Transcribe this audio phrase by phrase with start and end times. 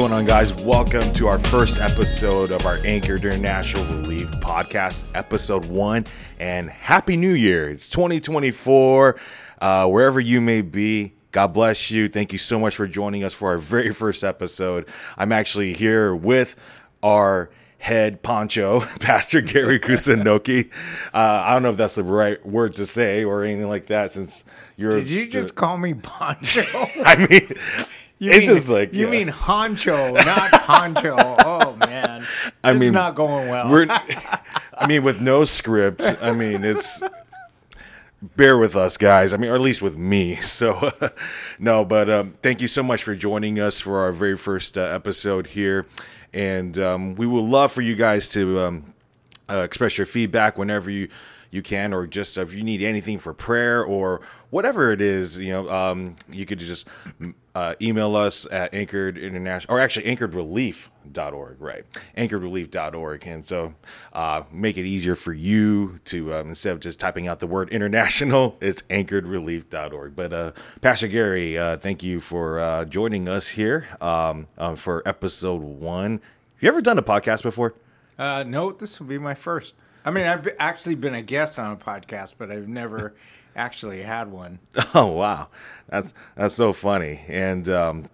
[0.00, 0.54] going on, guys?
[0.64, 6.06] Welcome to our first episode of our Anchored International Relief podcast, episode one.
[6.38, 7.68] And Happy New Year!
[7.68, 9.20] It's 2024.
[9.60, 12.08] Uh, wherever you may be, God bless you.
[12.08, 14.88] Thank you so much for joining us for our very first episode.
[15.18, 16.56] I'm actually here with
[17.02, 20.70] our head poncho, Pastor Gary Kusunoki.
[21.12, 24.12] Uh, I don't know if that's the right word to say or anything like that,
[24.12, 24.44] since
[24.76, 24.92] you're.
[24.92, 26.62] Did you just call me poncho?
[27.04, 27.58] I mean,
[28.20, 29.10] You it's mean, just like you yeah.
[29.10, 31.16] mean honcho, not honcho.
[31.44, 32.26] oh man,
[32.62, 33.70] I This mean, not going well.
[33.70, 33.86] We're,
[34.78, 36.04] I mean, with no script.
[36.20, 37.02] I mean, it's
[38.20, 39.32] bear with us, guys.
[39.32, 40.38] I mean, or at least with me.
[40.50, 40.92] So,
[41.58, 44.82] no, but um, thank you so much for joining us for our very first uh,
[44.82, 45.86] episode here,
[46.34, 48.94] and um, we would love for you guys to um,
[49.48, 51.08] uh, express your feedback whenever you
[51.50, 54.20] you can, or just if you need anything for prayer or
[54.50, 56.86] whatever it is, you know, um, you could just
[57.54, 61.84] uh, email us at anchored international or actually anchoredrelief.org, right?
[62.16, 63.26] Anchoredrelief.org.
[63.26, 63.74] And so
[64.12, 67.70] uh, make it easier for you to, um, instead of just typing out the word
[67.70, 70.14] international, it's anchoredrelief.org.
[70.14, 75.02] But uh, Pastor Gary, uh, thank you for uh, joining us here um, uh, for
[75.06, 76.12] episode one.
[76.12, 77.74] Have you ever done a podcast before?
[78.18, 79.74] Uh, no, this will be my first.
[80.04, 83.14] I mean, I've actually been a guest on a podcast, but I've never
[83.56, 84.58] actually had one.
[84.94, 85.48] Oh wow,
[85.88, 87.20] that's that's so funny.
[87.28, 88.04] And um,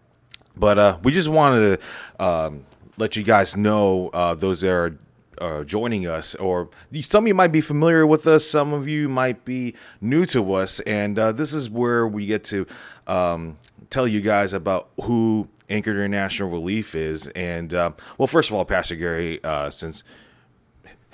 [0.56, 1.81] but uh, we just wanted
[2.19, 4.98] to um, let you guys know uh, those that are.
[5.39, 6.70] Uh, joining us, or
[7.03, 10.55] some of you might be familiar with us, some of you might be new to
[10.55, 12.67] us, and uh, this is where we get to
[13.06, 13.59] um,
[13.91, 17.28] tell you guys about who Anchor International Relief is.
[17.28, 20.03] And uh, well, first of all, Pastor Gary, uh, since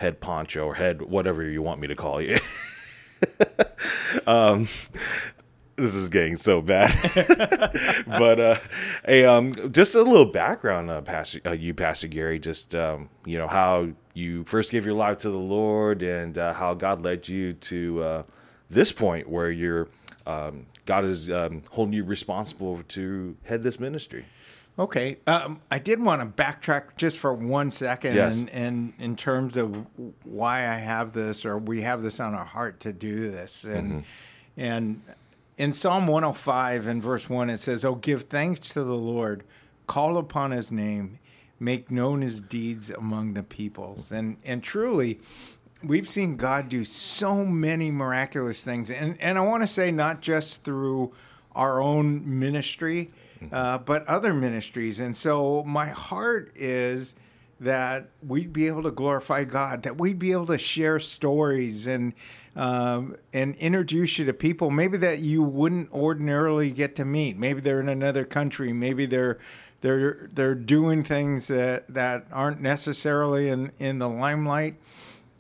[0.03, 2.39] head poncho or head whatever you want me to call you.
[4.27, 4.69] um,
[5.77, 6.93] this is getting so bad.
[8.07, 8.59] but uh,
[9.07, 12.39] hey, um, just a little background, uh, Pastor, uh, you, Pastor Gary.
[12.39, 16.53] Just um, you know how you first gave your life to the Lord and uh,
[16.53, 18.23] how God led you to uh,
[18.69, 19.89] this point where you're
[20.27, 24.27] um, God is um, holding you responsible to head this ministry.
[24.79, 28.41] Okay, um, I did want to backtrack just for one second, Yes.
[28.41, 29.87] and, and in terms of
[30.25, 34.05] why I have this, or we have this on our heart to do this, and
[34.57, 35.03] and
[35.59, 39.45] in Psalm 105 in verse one, it says, "Oh, give thanks to the Lord,
[39.87, 41.19] call upon His name,
[41.61, 45.21] make known His deeds among the peoples," and and truly.
[45.85, 50.23] We've seen God do so many miraculous things, and and I want to say not
[50.23, 51.13] just through
[51.55, 53.11] our own ministry,
[53.51, 55.01] uh, but other ministries.
[55.01, 57.15] And so my heart is
[57.61, 62.13] that we'd be able to glorify God, that we'd be able to share stories and
[62.55, 67.39] um, and introduce you to people maybe that you wouldn't ordinarily get to meet.
[67.39, 68.75] Maybe they're in another country.
[68.75, 69.39] Maybe they're
[69.83, 74.77] they're they're doing things that that aren't necessarily in in the limelight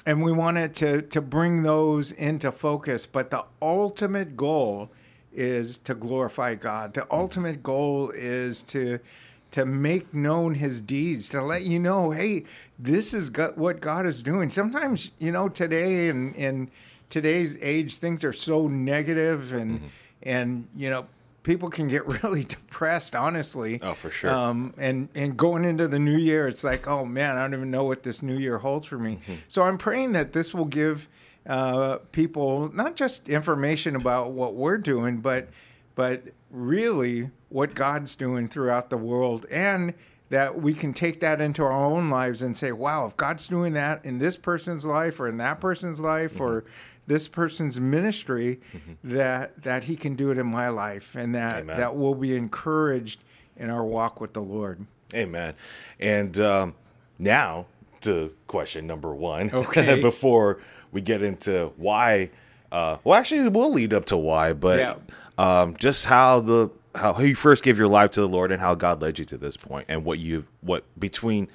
[0.04, 4.90] and we wanted to to bring those into focus but the ultimate goal
[5.34, 8.98] is to glorify God the ultimate goal is to
[9.52, 12.44] to make known his deeds to let you know hey
[12.78, 16.70] this is go- what God is doing sometimes you know today and in
[17.10, 19.90] today's age things are so negative and
[20.22, 21.06] and you know
[21.42, 24.30] people can get really depressed honestly Oh, for sure.
[24.30, 27.70] um, and and going into the new year, it's like, oh man, I don't even
[27.70, 29.16] know what this new year holds for me.
[29.24, 29.34] Mm-hmm.
[29.48, 31.08] So I'm praying that this will give
[31.46, 35.48] uh, people not just information about what we're doing, but
[35.94, 39.94] but really what God's doing throughout the world, and
[40.30, 43.74] that we can take that into our own lives and say, wow, if God's doing
[43.74, 46.42] that in this person's life or in that person's life Mm-hmm.
[46.42, 46.64] or
[47.06, 48.60] this person's ministry,
[49.02, 51.76] that that He can do it in my life, and that Amen.
[51.76, 53.22] that we'll be encouraged
[53.56, 54.86] in our walk with the Lord.
[55.12, 55.54] Amen.
[55.98, 56.74] And um,
[57.18, 57.66] now
[58.02, 59.50] to question number one.
[59.52, 60.00] Okay.
[60.02, 60.58] before
[60.92, 62.30] we get into why.
[62.70, 64.94] Uh, well, actually, we'll lead up to why, but Yeah.
[65.38, 68.74] um, just how the how you first gave your life to the Lord and how
[68.74, 71.48] God led you to this point, and what you what between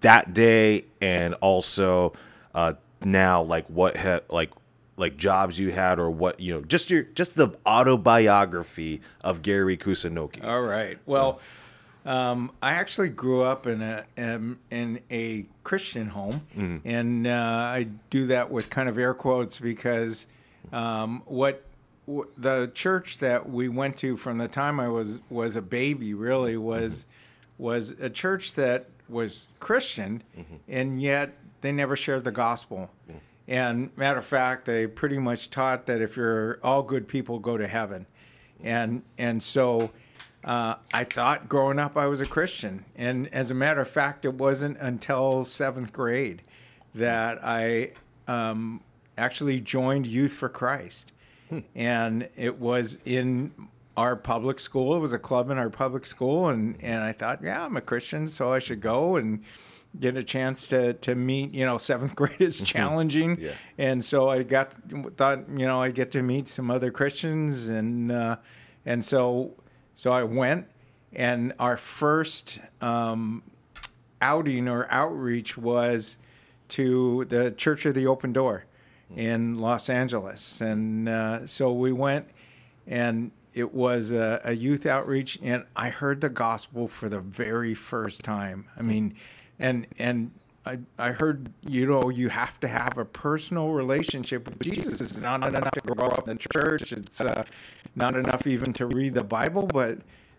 [0.00, 2.12] that day and also
[2.54, 4.50] uh, now, like what had like
[4.98, 9.76] like jobs you had or what you know, just your just the autobiography of Gary
[9.76, 10.44] Kusunoki.
[10.44, 10.98] All right.
[11.06, 11.40] Well,
[12.04, 17.88] um, I actually grew up in a in, in a Christian home, and uh, I
[18.10, 20.26] do that with kind of air quotes because
[20.72, 21.62] um, what
[22.06, 26.12] w- the church that we went to from the time I was was a baby
[26.14, 27.06] really was
[27.58, 30.22] was a church that was Christian,
[30.68, 32.90] and yet they never shared the gospel.
[33.46, 37.56] And matter of fact, they pretty much taught that if you're all good people, go
[37.56, 38.06] to heaven,
[38.62, 39.90] and and so
[40.44, 42.84] uh, I thought growing up I was a Christian.
[42.96, 46.42] And as a matter of fact, it wasn't until seventh grade
[46.94, 47.92] that I
[48.26, 48.80] um,
[49.16, 51.12] actually joined Youth for Christ.
[51.48, 51.60] Hmm.
[51.74, 53.52] And it was in
[53.96, 54.96] our public school.
[54.96, 56.48] It was a club in our public school.
[56.48, 59.44] And, and I thought, yeah, I'm a Christian, so I should go and
[59.98, 63.38] get a chance to, to meet, you know, seventh grade is challenging.
[63.38, 63.52] yeah.
[63.78, 64.72] And so I got,
[65.16, 67.68] thought, you know, I get to meet some other Christians.
[67.68, 68.36] And, uh,
[68.84, 69.54] and so
[69.94, 70.66] so I went,
[71.12, 73.42] and our first um,
[74.20, 76.18] outing or outreach was
[76.68, 78.64] to the Church of the Open Door
[79.14, 80.60] in Los Angeles.
[80.60, 82.28] And uh, so we went,
[82.86, 87.74] and it was a, a, youth outreach, and I heard the gospel for the very
[87.74, 88.68] first time.
[88.76, 89.14] I mean,
[89.58, 90.30] and and
[90.64, 95.00] I, I heard you know you have to have a personal relationship with Jesus.
[95.00, 96.92] It's not enough to grow up in the church.
[96.92, 97.44] It's uh,
[97.96, 99.98] not enough even to read the Bible, but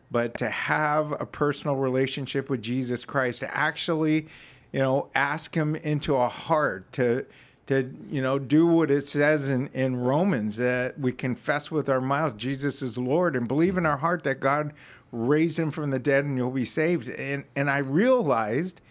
[0.10, 4.28] but to have a personal relationship with Jesus Christ, to actually,
[4.72, 7.26] you know, ask Him into a heart to
[7.66, 12.02] to you know do what it says in, in romans that we confess with our
[12.02, 14.74] mouth jesus is lord and believe in our heart that god
[15.12, 18.82] raised him from the dead and you'll be saved and and i realized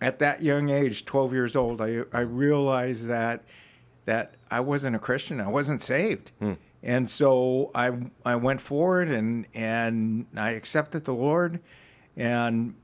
[0.00, 3.44] at that young age, 12 years old, I, I realized that
[4.06, 5.40] that I wasn't a Christian.
[5.40, 6.30] I wasn't saved.
[6.40, 6.54] Hmm.
[6.82, 7.92] And so I
[8.24, 11.60] I went forward and and I accepted the Lord
[12.16, 12.74] and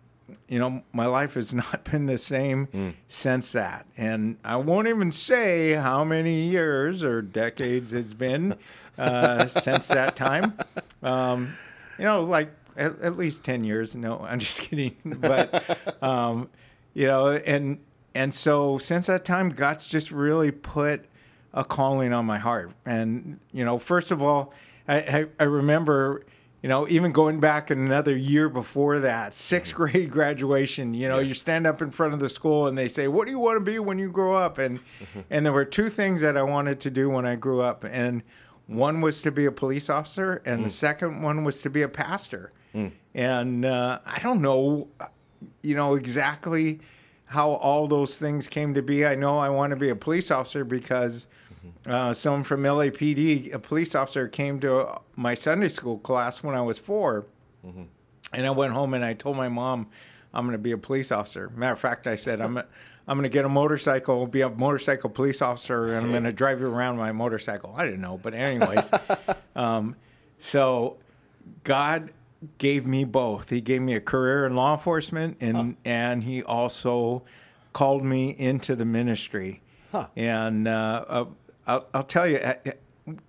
[0.48, 2.90] you know my life has not been the same hmm.
[3.08, 3.86] since that.
[3.96, 8.56] And I won't even say how many years or decades it's been
[8.98, 10.58] uh, since that time.
[11.02, 11.56] Um,
[11.98, 13.94] you know, like at, at, least 10 years.
[13.94, 14.96] No, I'm just kidding.
[15.20, 16.48] But um,
[16.96, 17.78] you know, and
[18.14, 21.04] and so since that time, God's just really put
[21.52, 22.72] a calling on my heart.
[22.86, 24.54] And you know, first of all,
[24.88, 26.24] I, I, I remember
[26.62, 29.82] you know, even going back another year before that, sixth mm-hmm.
[29.84, 31.28] grade graduation, you know, yeah.
[31.28, 33.56] you stand up in front of the school and they say, "What do you want
[33.56, 35.20] to be when you grow up?" And mm-hmm.
[35.28, 38.22] and there were two things that I wanted to do when I grew up, and
[38.66, 40.64] one was to be a police officer, and mm.
[40.64, 42.52] the second one was to be a pastor.
[42.74, 42.92] Mm.
[43.14, 44.88] And uh, I don't know,
[45.62, 46.80] you know, exactly
[47.26, 49.04] how all those things came to be.
[49.04, 51.26] I know I want to be a police officer because
[51.86, 56.60] uh, someone from LAPD, a police officer, came to my Sunday school class when I
[56.60, 57.26] was 4
[57.66, 57.82] mm-hmm.
[58.32, 59.88] and I went home and I told my mom
[60.32, 61.50] I'm going to be a police officer.
[61.54, 62.62] Matter of fact, I said I'm.
[63.08, 66.32] I'm going to get a motorcycle, be a motorcycle police officer, and I'm going to
[66.32, 67.72] drive you around my motorcycle.
[67.76, 68.90] I didn't know, but anyways,
[69.54, 69.94] um,
[70.40, 70.96] so
[71.62, 72.10] God
[72.58, 73.50] gave me both.
[73.50, 75.72] He gave me a career in law enforcement, and huh.
[75.84, 77.22] and he also
[77.72, 79.60] called me into the ministry.
[79.92, 80.06] Huh.
[80.16, 81.24] And uh, uh,
[81.66, 82.40] I'll, I'll tell you,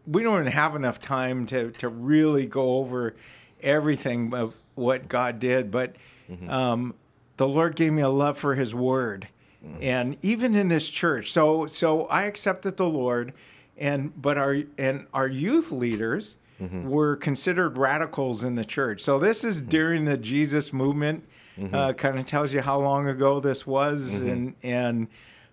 [0.06, 3.15] we don't even have enough time to to really go over
[3.62, 5.95] everything of what God did, but
[6.30, 6.50] mm-hmm.
[6.50, 6.94] um,
[7.38, 9.27] the Lord gave me a love for His Word,
[9.65, 9.81] mm-hmm.
[9.81, 11.31] and even in this church.
[11.31, 13.33] So so I accepted the Lord,
[13.77, 16.88] and but our and our youth leaders mm-hmm.
[16.88, 19.01] were considered radicals in the church.
[19.01, 19.69] So this is mm-hmm.
[19.69, 21.25] during the Jesus movement.
[21.57, 21.74] Mm-hmm.
[21.74, 24.30] Uh, kind of tells you how long ago this was, mm-hmm.
[24.30, 25.07] and and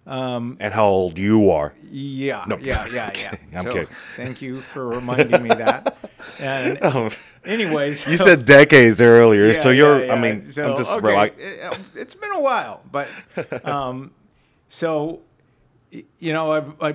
[0.07, 1.75] um, and how old you are.
[1.91, 2.59] Yeah, no.
[2.59, 3.37] yeah, yeah, yeah.
[3.59, 3.89] I'm so, kidding.
[4.17, 5.97] Thank you for reminding me that.
[6.39, 7.11] And oh.
[7.45, 10.01] anyways, you said decades earlier, yeah, so you're.
[10.01, 10.13] Yeah, yeah.
[10.13, 11.15] I mean, so, I'm just okay.
[11.15, 13.09] like it, has been a while, but
[13.67, 14.13] um,
[14.69, 15.23] so
[15.91, 16.95] you know, I, I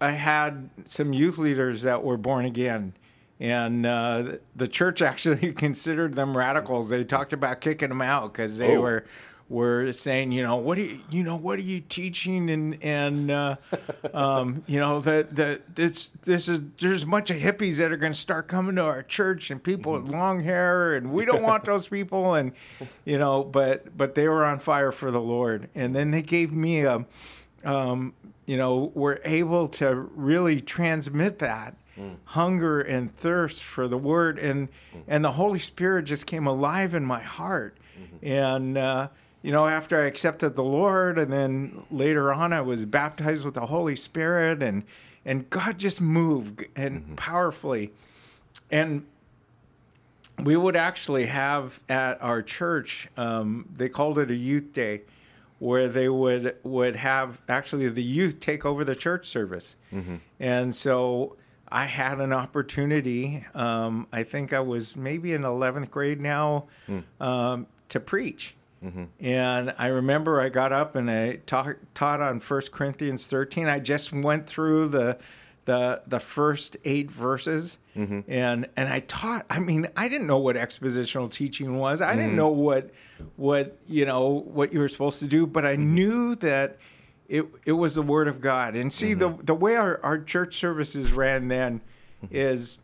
[0.00, 2.94] I had some youth leaders that were born again,
[3.40, 6.90] and uh, the church actually considered them radicals.
[6.90, 8.80] They talked about kicking them out because they oh.
[8.80, 9.04] were
[9.50, 13.30] were saying, you know, what are you, you know, what are you teaching, and and
[13.30, 13.56] uh,
[14.14, 17.96] um, you know that that this this is there's a bunch of hippies that are
[17.96, 21.42] going to start coming to our church, and people with long hair, and we don't
[21.42, 22.52] want those people, and
[23.04, 26.52] you know, but but they were on fire for the Lord, and then they gave
[26.52, 27.04] me a,
[27.64, 28.14] um,
[28.46, 32.16] you know, we're able to really transmit that mm.
[32.24, 35.02] hunger and thirst for the word and mm.
[35.06, 38.26] and the holy spirit just came alive in my heart mm-hmm.
[38.26, 39.08] and uh,
[39.42, 43.54] you know after i accepted the lord and then later on i was baptized with
[43.54, 44.84] the holy spirit and
[45.24, 47.14] and god just moved and mm-hmm.
[47.14, 47.92] powerfully
[48.70, 49.04] and
[50.38, 55.02] we would actually have at our church um, they called it a youth day
[55.58, 60.16] where they would would have actually the youth take over the church service mm-hmm.
[60.38, 61.36] and so
[61.72, 63.44] I had an opportunity.
[63.54, 67.02] Um, I think I was maybe in 11th grade now mm.
[67.20, 68.54] um, to preach.
[68.84, 69.04] Mm-hmm.
[69.20, 71.76] And I remember I got up and I taught
[72.20, 73.68] on 1 Corinthians 13.
[73.68, 75.18] I just went through the
[75.66, 78.20] the the first eight verses, Mm-hmm.
[78.28, 79.44] and and I taught.
[79.50, 82.00] I mean, I didn't know what expositional teaching was.
[82.00, 82.18] I Mm-hmm.
[82.20, 82.90] didn't know what
[83.36, 85.94] what you know what you were supposed to do, but I Mm-hmm.
[85.94, 86.78] knew that
[87.30, 88.74] it it was the Word of God.
[88.76, 89.36] And see Mm-hmm.
[89.38, 91.80] the the way our our church services ran then
[92.22, 92.34] Mm-hmm.
[92.36, 92.78] is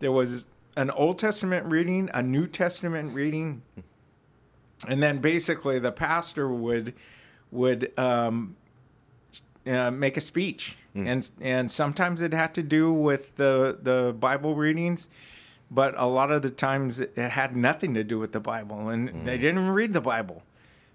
[0.00, 0.44] there was
[0.76, 3.62] an Old Testament reading, a New Testament reading,
[4.86, 6.92] and then basically the pastor would
[7.50, 8.56] would um,
[9.66, 14.54] uh, make a speech, and and sometimes it had to do with the the Bible
[14.56, 15.08] readings,
[15.70, 19.08] but a lot of the times it had nothing to do with the Bible, and
[19.26, 20.42] they didn't even read the Bible,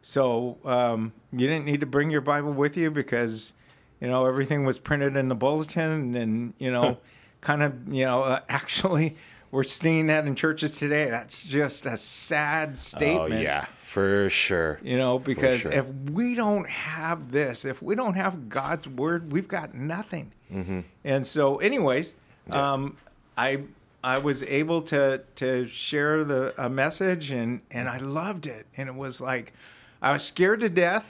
[0.08, 3.54] so um, you didn't need to bring your Bible with you because
[4.00, 7.00] you know everything was printed in the bulletin, and you know,
[7.42, 9.18] kind of you know uh, actually.
[9.52, 11.10] We're seeing that in churches today.
[11.10, 13.18] That's just a sad statement.
[13.20, 14.80] Oh statement yeah, for sure.
[14.82, 15.72] you know because sure.
[15.74, 20.82] if we don't have this if we don't have god's word we've got nothing Mm-hmm.
[21.04, 22.16] and so anyways
[22.52, 22.96] um,
[23.38, 23.64] i
[24.04, 28.88] i was able to to share the a message and and i loved it and
[28.88, 29.54] it was like
[30.02, 31.06] i was scared to death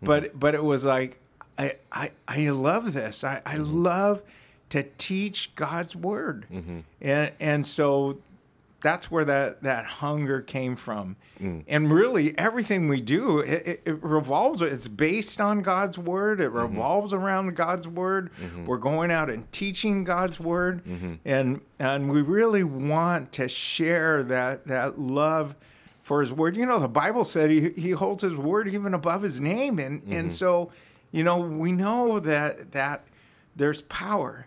[0.00, 0.06] hmm.
[0.06, 0.38] but Mm-hmm.
[0.38, 1.18] but it was like
[1.58, 3.24] i i, I love this.
[3.24, 3.82] I i Mm-hmm.
[3.82, 4.22] love
[4.70, 6.46] to teach god's word.
[6.52, 6.80] Mm-hmm.
[7.00, 8.18] And and so
[8.80, 11.16] that's where that that hunger came from.
[11.40, 11.64] Mm.
[11.66, 16.40] And really everything we do it, it, it revolves it's based on god's word.
[16.40, 16.58] It mm-hmm.
[16.58, 18.30] revolves around god's word.
[18.40, 18.66] Mm-hmm.
[18.66, 20.82] We're going out and teaching god's word.
[21.24, 25.56] And and we really want to share that that love
[26.08, 26.56] for his word.
[26.56, 29.78] You know the bible said he, he holds his word even above his name.
[29.78, 30.28] And and mm-hmm.
[30.28, 30.72] so
[31.12, 33.04] you know we know that that
[33.54, 34.46] there's power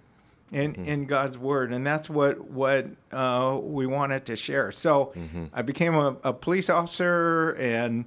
[0.52, 0.86] in mm-hmm.
[0.86, 4.72] in God's word, and that's what what uh, we wanted to share.
[4.72, 5.46] So mm-hmm.
[5.54, 8.06] I became a, a police officer, and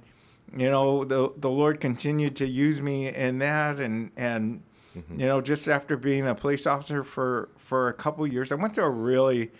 [0.55, 5.39] you know the the Lord continued to use me in that, and and you know
[5.39, 8.89] just after being a police officer for for a couple years, I went through a
[8.89, 9.51] really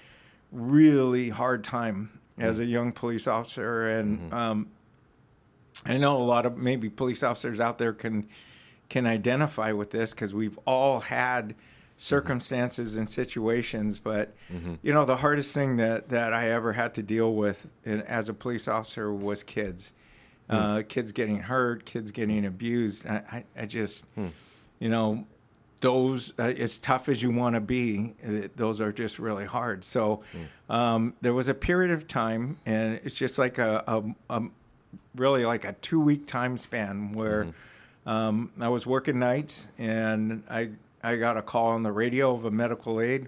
[0.52, 2.64] really hard time as hmm.
[2.64, 4.34] a young police officer, and mm-hmm.
[4.34, 4.68] um,
[5.86, 8.28] I know a lot of maybe police officers out there can
[8.90, 11.56] can identify with this because we've all had
[11.98, 13.98] circumstances and situations.
[14.00, 14.76] But mm-hmm.
[14.82, 18.30] you know, the hardest thing that that I ever had to deal with in, as
[18.30, 19.94] a police officer was kids,
[20.50, 20.56] hmm.
[20.56, 23.08] uh, kids getting hurt, kids getting abused.
[23.08, 24.28] I, I, I just, hmm.
[24.80, 25.28] you know.
[25.86, 29.86] Those, uh, as tough as you want to be, uh, those are just really hard.
[29.86, 30.22] So,
[30.68, 34.42] um, there was a period of time, and it's just like a, a, a
[35.14, 37.54] really like a two week time span where
[38.08, 40.70] um, I was working nights and I
[41.04, 43.28] I got a call on the radio of a medical aid.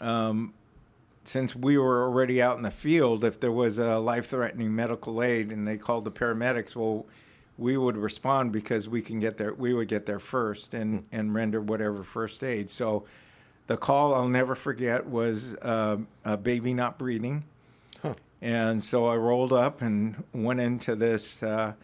[0.00, 0.54] Um,
[1.24, 5.20] since we were already out in the field, if there was a life threatening medical
[5.22, 7.06] aid and they called the paramedics, well,
[7.58, 9.52] we would respond because we can get there.
[9.54, 12.70] We would get there first and and render whatever first aid.
[12.70, 13.04] So.
[13.68, 17.44] The call I'll never forget was uh, a baby not breathing.
[18.42, 21.42] And so I rolled up and went into this.
[21.44, 21.74] Uh,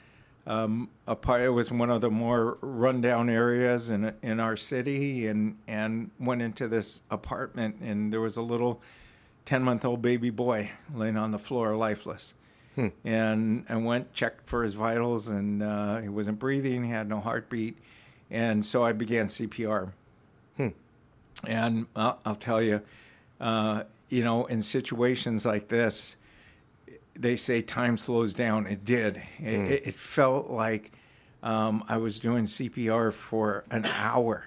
[0.45, 6.11] um, it was one of the more rundown areas in in our city, and and
[6.19, 8.83] went into this apartment, and there was a little
[9.45, 12.35] ten month old baby boy laying on the floor, lifeless.
[13.05, 16.85] And I went checked for his vitals, and uh, he wasn't breathing.
[16.85, 17.77] He had no heartbeat,
[18.31, 19.91] and so I began CPR.
[21.47, 22.83] And I'll, I'll tell you,
[23.41, 26.17] uh, you know, in situations like this,
[27.15, 28.67] they say time slows down.
[28.67, 29.23] It did.
[29.39, 30.93] It, it, it felt like
[31.43, 34.47] um, I was doing CPR for an hour,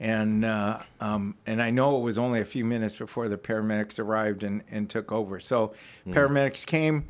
[0.00, 3.98] and uh, um, and I know it was only a few minutes before the paramedics
[3.98, 5.38] arrived and, and took over.
[5.40, 5.72] So
[6.08, 7.04] paramedics came,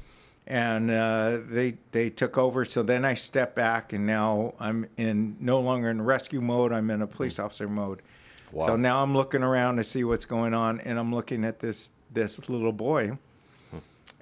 [0.47, 2.65] and uh, they they took over.
[2.65, 6.73] So then I stepped back, and now I'm in no longer in rescue mode.
[6.73, 8.03] I'm in a police officer mode.
[8.53, 8.67] Wow.
[8.67, 11.91] So now I'm looking around to see what's going on, and I'm looking at this
[12.13, 13.19] this little boy,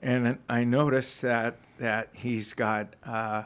[0.02, 3.42] and I noticed that that he's got uh,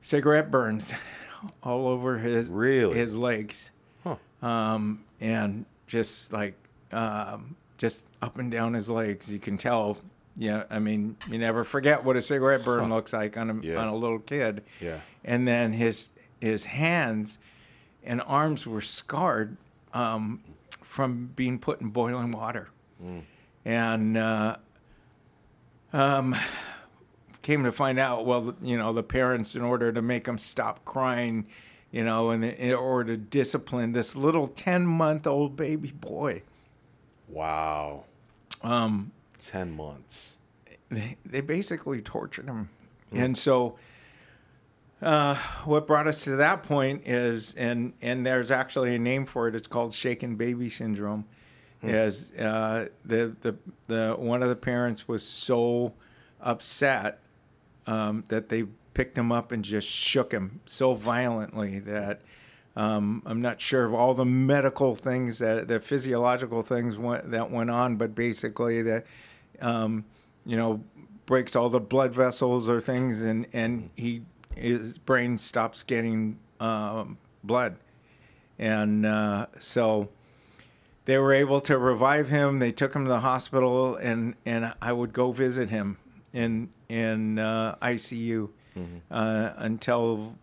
[0.00, 0.92] cigarette burns
[1.62, 2.96] all over his Really?
[2.98, 3.70] his legs,
[4.04, 4.16] Huh.
[4.42, 6.54] um, and just like
[6.92, 9.30] um, just up and down his legs.
[9.30, 9.98] You can tell.
[10.36, 13.76] Yeah, I mean, you never forget what a cigarette burn looks like on a Yeah.
[13.76, 14.64] on a little kid.
[14.80, 15.00] Yeah.
[15.24, 16.10] And then his
[16.40, 17.38] his hands
[18.02, 19.56] and arms were scarred
[19.92, 20.42] um,
[20.82, 22.68] from being put in boiling water,
[23.64, 24.56] and uh,
[25.92, 26.34] um,
[27.42, 28.26] came to find out.
[28.26, 31.46] Well, you know, the parents, in order to make him stop crying,
[31.92, 36.42] you know, and in order to discipline this little ten month old baby boy,
[37.28, 38.04] Wow.
[38.62, 39.12] um,
[39.46, 40.36] Ten months.
[40.90, 42.70] they, they basically tortured him.
[43.12, 43.76] And so
[45.00, 49.48] uh, what brought us to that point is, and and there's actually a name for
[49.48, 49.54] it.
[49.54, 51.26] It's called shaken baby syndrome.
[51.82, 53.56] Is uh, the the
[53.88, 55.92] the one of the parents was so
[56.40, 57.20] upset
[57.86, 62.22] um, that they picked him up and just shook him so violently that
[62.74, 67.50] um, I'm not sure of all the medical things that the physiological things went, that
[67.50, 69.04] went on, but basically that
[69.64, 70.04] um,
[70.44, 70.82] you know
[71.26, 74.22] breaks all the blood vessels or things, and and he
[74.54, 77.76] his brain stops getting um, blood,
[78.58, 80.08] and uh, so
[81.06, 82.58] they were able to revive him.
[82.58, 85.98] They took him to the hospital, and and I would go visit him
[86.32, 88.50] in in uh, ICU
[89.10, 90.36] uh, until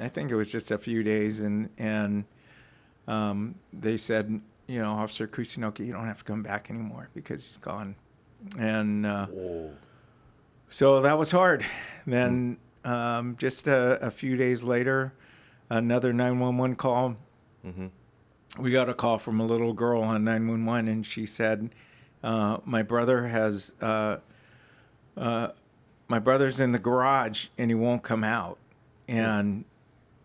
[0.00, 2.24] I think it was just a few days, and and
[3.06, 7.46] um, they said, you know, Officer Kusunoki, you don't have to come back anymore because
[7.46, 7.96] he's gone,
[8.58, 9.26] and uh,
[10.68, 11.64] so that was hard.
[12.06, 15.12] Then um, just a, a few days later,
[15.70, 17.16] another nine one one call.
[18.58, 21.74] We got a call from a little girl on nine one one, and she said,
[22.22, 24.18] uh, "My brother has." Uh,
[25.16, 25.48] uh,
[26.06, 28.56] my brother's in the garage and he won't come out.
[29.06, 29.64] And,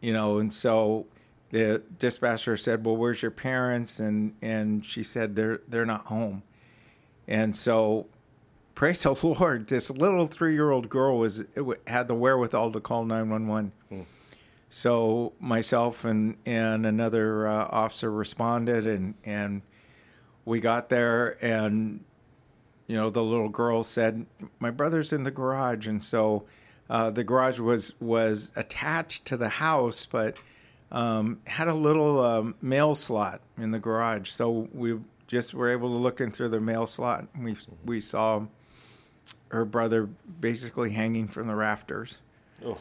[0.02, 1.08] you know, and so
[1.52, 4.00] the dispatcher said, well, where's your parents?
[4.00, 6.44] And, and she said, they're, they're not home.
[7.28, 8.08] And so
[8.76, 11.44] praise the Lord, this little three-year-old girl was,
[11.88, 13.72] had the wherewithal to call 911.
[14.70, 19.62] So myself and, and another uh, officer responded and, and
[20.46, 22.04] we got there and
[22.88, 24.26] you know, the little girl said,
[24.60, 26.44] "My brother's in the garage," and so
[26.90, 30.38] uh, the garage was was attached to the house, but
[30.92, 34.30] um, had a little um, mail slot in the garage.
[34.30, 35.00] So we
[35.34, 37.28] just were able to look in through the mail slot.
[37.34, 38.46] And we we saw
[39.50, 40.10] her brother
[40.40, 42.20] basically hanging from the rafters.
[42.66, 42.78] Oh.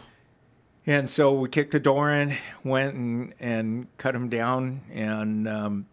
[0.86, 5.86] And so we kicked the door in, went and, and cut him down, and um,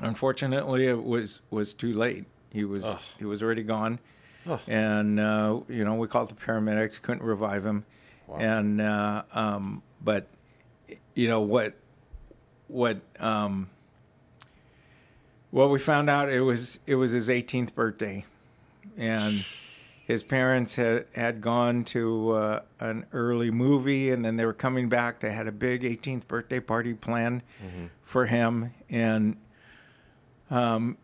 [0.00, 2.24] unfortunately, it was was too late.
[2.50, 2.98] He was Ugh.
[3.18, 3.98] he was already gone,
[4.46, 4.60] Ugh.
[4.66, 7.84] and uh, you know we called the paramedics, couldn't revive him,
[8.26, 8.36] wow.
[8.38, 10.28] and uh, um, but
[11.14, 11.74] you know what
[12.68, 13.68] what um,
[15.50, 18.24] what we found out it was it was his 18th birthday,
[18.96, 19.44] and
[20.06, 24.88] his parents had had gone to uh, an early movie, and then they were coming
[24.88, 25.20] back.
[25.20, 27.42] They had a big 18th birthday party planned
[28.04, 29.36] for him, and
[30.50, 30.96] um,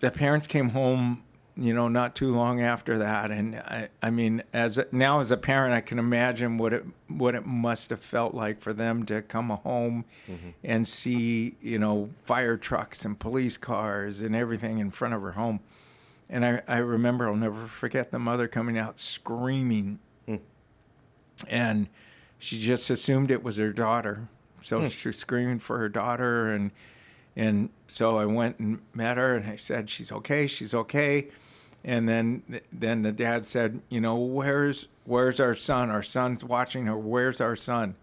[0.00, 1.22] the parents came home,
[1.60, 3.30] you know, not too long after that.
[3.30, 6.86] And I, I mean, as a, now as a parent, I can imagine what it
[7.06, 10.50] what it must have felt like for them to come home mm-hmm.
[10.64, 15.32] and see, you know, fire trucks and police cars and everything in front of her
[15.32, 15.60] home.
[16.30, 20.36] And I, I remember, I'll never forget the mother coming out screaming, hmm.
[21.46, 21.88] and
[22.38, 24.28] she just assumed it was her daughter.
[24.62, 24.88] So hmm.
[24.88, 26.70] she was screaming for her daughter, and
[27.36, 30.46] and so I went and met her, and I said, "She's okay.
[30.46, 31.28] She's okay."
[31.84, 35.90] And then then the dad said, "You know, where's where's our son?
[35.90, 36.96] Our son's watching her.
[36.96, 37.94] Where's our son?"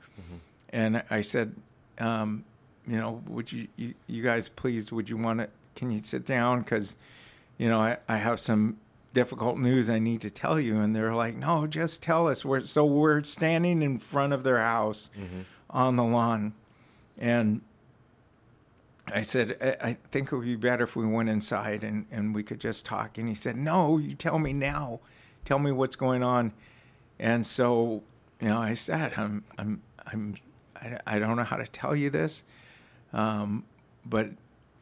[0.70, 1.56] And I said,
[2.00, 2.44] um,
[2.88, 5.50] "You know, would you, you you guys please would you want to?
[5.76, 6.62] Can you sit down?
[6.62, 6.98] Because
[7.58, 8.78] you know, I, I have some
[9.14, 10.80] difficult news I need to tell you.
[10.80, 12.46] And they're like, no, just tell us.
[12.46, 15.10] We're, so we're standing in front of their house
[15.72, 16.54] on the lawn.
[17.18, 17.62] And
[19.14, 22.36] I said, I, I think it would be better if we went inside and, and
[22.36, 23.18] we could just talk.
[23.18, 25.00] And he said, no, you tell me now.
[25.46, 26.52] Tell me what's going on.
[27.20, 28.04] And so,
[28.42, 30.36] you know, I said, I'm, I'm, I'm,
[30.76, 32.44] I, I don't know how to tell you this.
[33.14, 33.64] Um,
[34.06, 34.32] but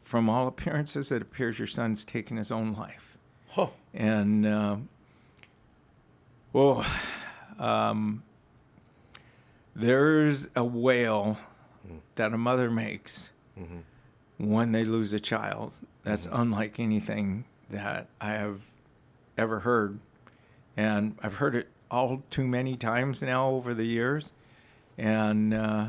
[0.04, 3.18] from all appearances, it appears your son's taken his own life.
[3.50, 3.68] Huh.
[3.94, 4.90] And, um,
[6.52, 6.86] well,
[7.60, 8.24] um,
[9.76, 11.38] there's a wail
[12.16, 13.32] that a mother makes
[14.38, 15.71] when they lose a child
[16.04, 18.62] that's unlike anything that I have
[19.38, 20.00] ever heard.
[20.78, 24.34] And I've heard it all too many times now over the years.
[24.98, 25.88] And, uh,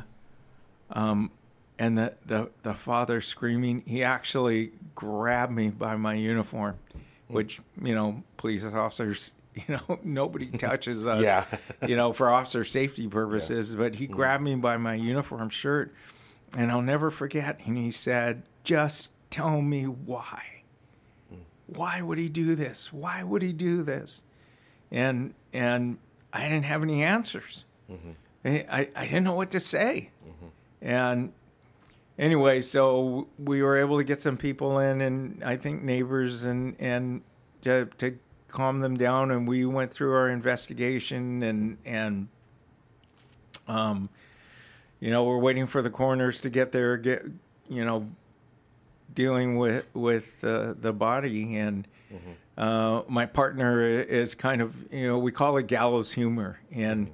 [0.90, 1.30] um,
[1.78, 6.76] and the, the, the father screaming, he actually grabbed me by my uniform,
[7.28, 11.44] which, you know, police officers, you know, nobody touches us, Yeah.
[11.86, 13.74] you know, for officer safety purposes.
[13.74, 15.92] But he grabbed me by my uniform shirt,
[16.56, 17.60] and I'll never forget.
[17.64, 20.42] And he said, Just tell me why.
[21.66, 22.92] Why would he do this?
[22.92, 24.22] Why would he do this?
[24.90, 25.98] And, and
[26.32, 27.64] I didn't have any answers.
[28.44, 30.10] I, I, I didn't know what to say.
[30.24, 30.46] Mm-hmm.
[30.80, 31.32] And
[32.18, 36.76] anyway, so we were able to get some people in, and I think neighbors, and
[36.78, 37.22] and
[37.62, 38.16] to, to
[38.48, 39.32] calm them down.
[39.32, 42.28] And we went through our investigation, and and
[43.68, 44.08] Um,
[45.00, 47.26] you know, we're waiting for the coroners to get there, get
[47.68, 48.08] you know,
[49.14, 51.86] dealing with with uh, the body, and
[52.56, 57.10] uh, my partner is kind of you know we call it gallows humor, and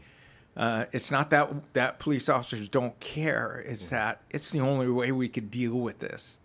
[0.56, 5.10] uh, it's not that that police officers don't care; it's that it's the only way
[5.12, 6.38] we could deal with this.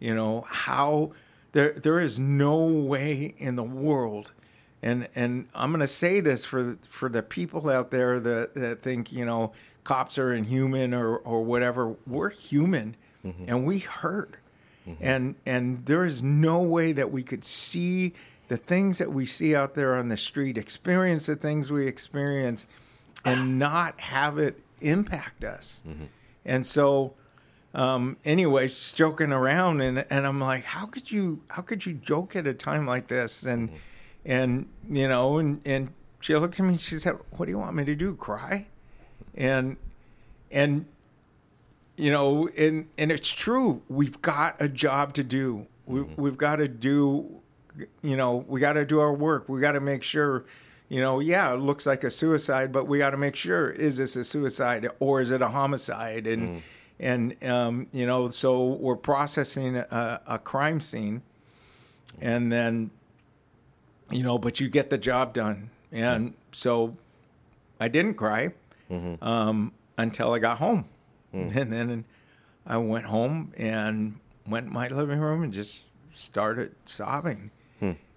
[0.00, 1.12] You know how
[1.52, 4.32] there there is no way in the world
[4.82, 8.82] and and I'm going to say this for for the people out there that, that
[8.82, 9.52] think you know
[9.84, 11.94] cops are inhuman or or whatever.
[12.06, 13.44] We're human, mm-hmm.
[13.46, 14.36] and we hurt,
[14.86, 15.04] mm-hmm.
[15.04, 18.14] and and there is no way that we could see
[18.48, 22.66] the things that we see out there on the street, experience the things we experience,
[23.24, 25.82] and not have it impact us.
[25.86, 26.04] Mm-hmm.
[26.44, 27.14] And so.
[27.76, 31.94] Um, anyways, just joking around, and and I'm like, how could you how could you
[31.94, 33.42] joke at a time like this?
[33.42, 33.68] And
[34.24, 36.68] and you know, and and she looked at me.
[36.68, 38.14] and She said, "What do you want me to do?
[38.14, 38.68] Cry?"
[39.36, 39.76] And
[40.50, 40.86] and
[41.96, 43.82] you know, and and it's true.
[43.88, 45.66] We've got a job to do.
[45.86, 47.40] We, We've got to do.
[48.02, 49.48] You know, we got to do our work.
[49.48, 50.44] We got to make sure.
[50.88, 53.96] You know, yeah, it looks like a suicide, but we got to make sure: is
[53.96, 56.26] this a suicide or is it a homicide?
[56.26, 56.62] And
[57.00, 61.22] and um, you know, so we're processing a, a crime scene,
[62.20, 62.90] and then
[64.10, 65.70] you know, but you get the job done.
[65.90, 66.96] And so
[67.80, 68.52] I didn't cry
[69.22, 70.84] um, until I got home.
[71.32, 72.04] And then
[72.66, 77.50] I went home and went in my living room and just started sobbing.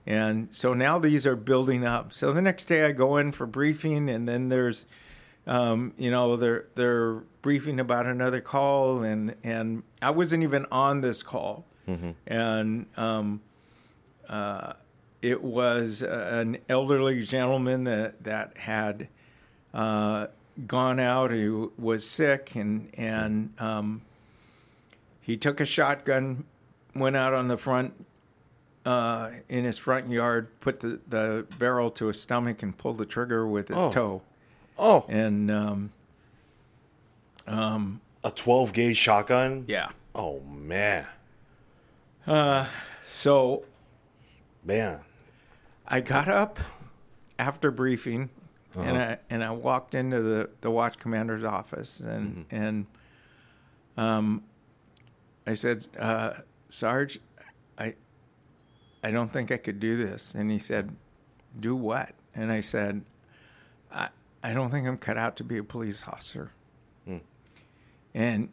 [0.05, 2.13] And so now these are building up.
[2.13, 4.85] So the next day I go in for briefing, and then there's,
[5.45, 11.01] um, you know, they're they're briefing about another call, and and I wasn't even on
[11.01, 11.65] this call,
[12.25, 13.41] and um,
[14.29, 14.73] uh,
[15.21, 19.07] it was an elderly gentleman that that had
[19.73, 20.27] uh,
[20.65, 24.01] gone out who was sick and and um,
[25.21, 26.45] he took a shotgun
[26.95, 28.05] went out on the front
[28.85, 33.05] uh, in his front yard put the, the barrel to his stomach and pulled the
[33.05, 33.91] trigger with his Oh.
[33.91, 34.21] toe
[34.79, 35.91] Oh, and um,
[37.47, 39.65] um, a 12 gauge shotgun.
[39.67, 41.05] yeah Oh man,
[42.25, 42.65] Uh,
[43.05, 43.63] so
[44.65, 44.99] man.
[45.87, 46.59] I got up
[47.37, 48.29] after briefing,
[48.81, 52.85] and I and I walked into the, the watch commander's office, and and
[53.97, 54.43] um,
[55.45, 56.33] I said, uh,
[56.69, 57.19] Sarge,
[57.77, 57.95] I
[59.03, 60.95] I don't think I could do this, and he said,
[61.59, 62.13] Do what?
[62.35, 63.03] And I said,
[63.91, 64.09] I
[64.43, 66.51] I don't think I'm cut out to be a police officer,
[68.13, 68.49] and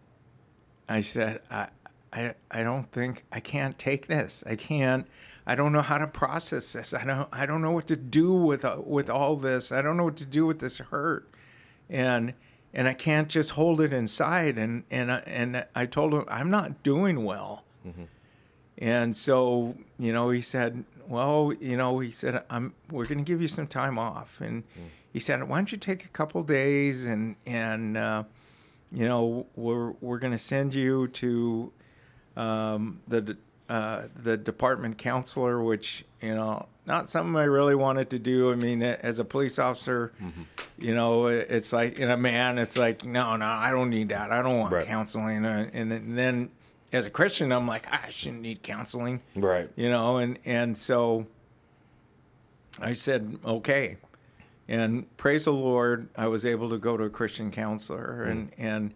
[0.88, 1.68] I said, I,
[2.12, 4.44] I, I don't think I can't take this.
[4.46, 5.06] I can't.
[5.46, 6.94] I don't know how to process this.
[6.94, 7.28] I don't.
[7.32, 9.70] I don't know what to do with uh, with all this.
[9.72, 11.28] I don't know what to do with this hurt,
[11.90, 12.32] and
[12.72, 14.56] and I can't just hold it inside.
[14.58, 17.64] And and I- and I told him I'm not doing well.
[18.78, 23.24] And so, you know, he said, "Well, you know," he said, "I'm we're going to
[23.24, 24.64] give you some time off." And
[25.12, 28.24] he said, "Why don't you take a couple days and and uh,
[28.90, 31.72] you know, we're we're going to send you to
[32.36, 33.36] um, the
[33.68, 38.50] uh, the department counselor, which you know, not something I really wanted to do.
[38.52, 40.12] I mean, as a police officer,
[40.78, 44.32] you know, it's like in a man, it's like, no, no, I don't need that.
[44.32, 44.86] I don't want Right.
[44.86, 45.44] counseling.
[45.44, 46.50] Uh, And then, then
[46.92, 49.68] as a Christian, I'm like, I shouldn't need counseling Right.
[49.76, 51.26] you know and and so
[52.80, 53.96] i said okay
[54.68, 58.94] and praise the lord i was able to go to a christian counselor and and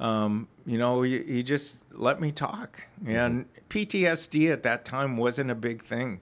[0.00, 2.82] um, you know he, he just let me talk.
[3.06, 6.20] And ptsd at that time wasn't a big thing.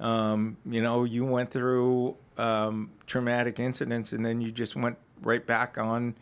[0.00, 5.44] Um, you know you went through um, traumatic incidents and then you just went right
[5.44, 6.14] back on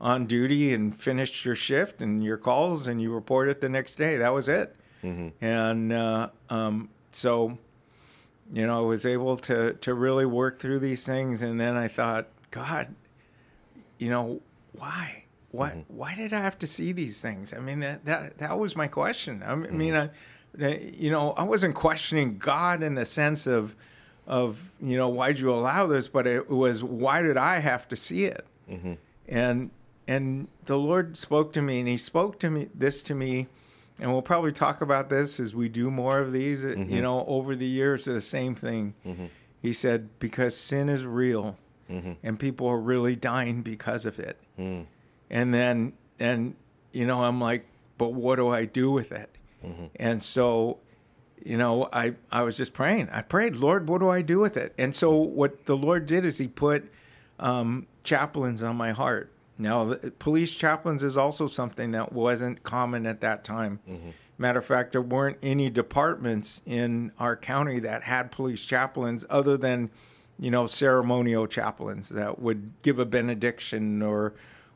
[0.00, 4.16] on duty and finished your shift and your calls and you reported the next day.
[4.18, 4.76] That was it.
[5.40, 7.58] And uh, um, so
[8.52, 11.88] you know I was able to to really work through these things and then I
[11.88, 12.94] thought God
[13.98, 14.40] you know
[14.72, 15.23] why
[15.54, 15.96] why mm-hmm.
[15.96, 17.52] why did I have to see these things?
[17.52, 19.42] I mean that that that was my question.
[19.46, 20.64] I mean mm-hmm.
[20.64, 23.74] I you know I wasn't questioning God in the sense of
[24.26, 27.96] of you know why'd you allow this but it was why did I have to
[27.96, 28.46] see it?
[28.70, 28.94] Mm-hmm.
[29.28, 29.70] And
[30.06, 33.46] and the Lord spoke to me, and He spoke to me this to me,
[33.98, 36.64] and we'll probably talk about this as we do more of these.
[36.64, 38.94] uh, You know, over the years, the same thing.
[39.62, 41.56] He said because sin is real,
[42.22, 44.36] and people are really dying because of it.
[44.58, 44.86] Mm.
[45.34, 46.54] And then and
[46.92, 47.66] you know, I'm like,
[47.98, 49.30] but what do I do with it?
[49.96, 50.78] And so
[51.44, 53.10] you know, I, I was just praying.
[53.12, 54.72] I prayed, Lord, what do I do with it?
[54.78, 56.90] And so what the Lord did is He put
[57.38, 63.06] um, chaplains on my heart now, the, police chaplains is also something that wasn't common
[63.06, 63.80] at that time.
[64.36, 69.56] Matter of fact, there weren't any departments in our county that had police chaplains other
[69.56, 69.90] than,
[70.40, 74.34] you know, ceremonial chaplains that would give a benediction or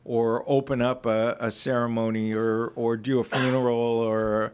[0.09, 4.51] or open up a, a ceremony or or do a funeral or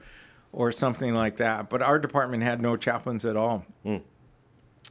[0.52, 1.70] or something like that.
[1.70, 3.65] But our department had no chaplains at all.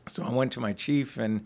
[0.09, 1.45] So I went to my chief and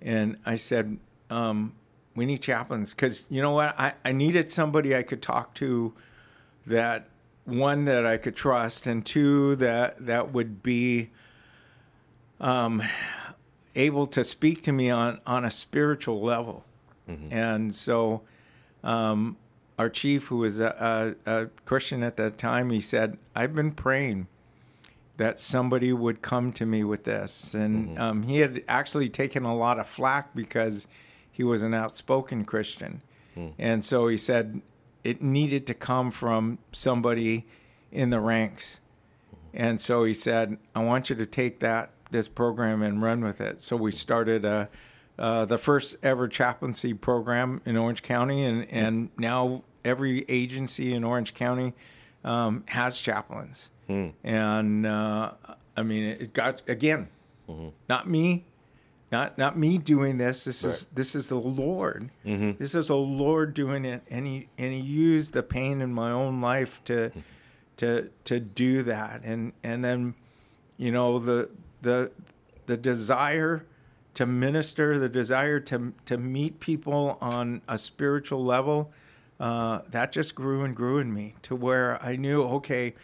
[0.00, 0.96] and I said,
[1.28, 1.74] um,
[2.14, 3.78] "We need chaplains because you know what?
[3.78, 5.92] I, I needed somebody I could talk to
[6.66, 7.10] that
[7.44, 11.10] one that I could trust, and two that that would be
[12.40, 12.82] um,
[13.74, 16.64] able to speak to me on on a spiritual level."
[17.30, 18.22] And so,
[18.86, 19.36] um,
[19.78, 23.72] our chief, who was a, a, a Christian at that time, he said, "I've been
[23.72, 24.28] praying."
[25.18, 27.54] that somebody would come to me with this.
[27.54, 30.86] And um, he had actually taken a lot of flack because
[31.32, 33.00] he was an outspoken Christian.
[33.58, 34.62] And so he said
[35.04, 37.46] it needed to come from somebody
[37.92, 38.80] in the ranks.
[39.54, 43.40] And so he said, I want you to take that this program and run with
[43.40, 43.60] it.
[43.60, 44.68] So we started a,
[45.18, 51.04] uh, the first ever chaplaincy program in Orange County, and, and now every agency in
[51.04, 51.72] Orange County
[52.24, 53.70] um, has chaplains.
[54.24, 55.32] And uh,
[55.76, 57.08] I mean, it got again,
[57.88, 58.44] not me,
[59.12, 60.42] not not me doing this.
[60.44, 62.10] This is this is the Lord.
[62.58, 66.10] This is the Lord doing it, and he and he used the pain in my
[66.10, 67.12] own life to
[67.76, 70.14] to to do that, and and then
[70.76, 71.48] you know the
[71.82, 72.10] the
[72.66, 73.64] the desire
[74.16, 78.90] to minister, the desire to to meet people on a spiritual level,
[79.38, 82.94] uh, that just grew and grew in me to where I knew, okay,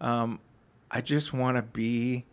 [0.00, 0.38] um,
[0.88, 2.24] I just want to be,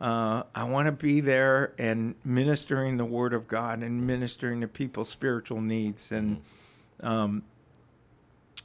[0.00, 4.68] uh, I want to be there and ministering the Word of God and ministering to
[4.68, 6.10] people's spiritual needs.
[6.10, 6.40] And
[7.02, 7.42] um,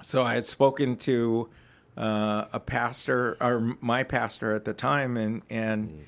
[0.02, 1.50] so I had spoken to
[1.98, 6.06] uh, a pastor, or my pastor at the time, and and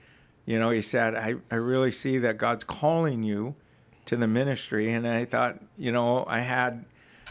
[0.49, 3.53] you know he said, I I really see that God's calling you
[4.05, 6.85] to the ministry, and I thought, you know, I had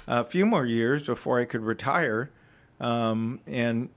[0.06, 2.30] a few more years before I could retire,
[2.78, 3.88] um, and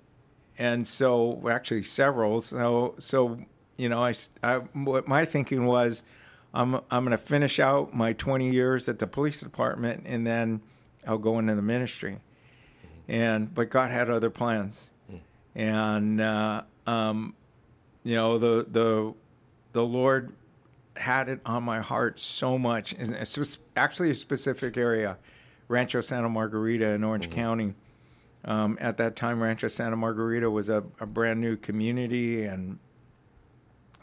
[0.57, 2.41] and so actually several.
[2.41, 3.37] So so
[3.77, 6.01] you know, I, I what my thinking was,
[6.51, 10.61] I'm I'm going to finish out my 20 years at the police department, and then
[11.05, 12.17] I'll go into the ministry.
[13.07, 14.89] And but God had other plans,
[15.53, 17.35] and uh, um,
[18.03, 19.13] you know the the
[19.73, 20.33] the Lord
[20.97, 22.93] had it on my heart so much.
[22.93, 25.17] And it's just actually a specific area,
[25.67, 27.75] Rancho Santa Margarita in Orange County.
[28.43, 32.79] Um, at that time, Rancho Santa Margarita was a, a brand new community, and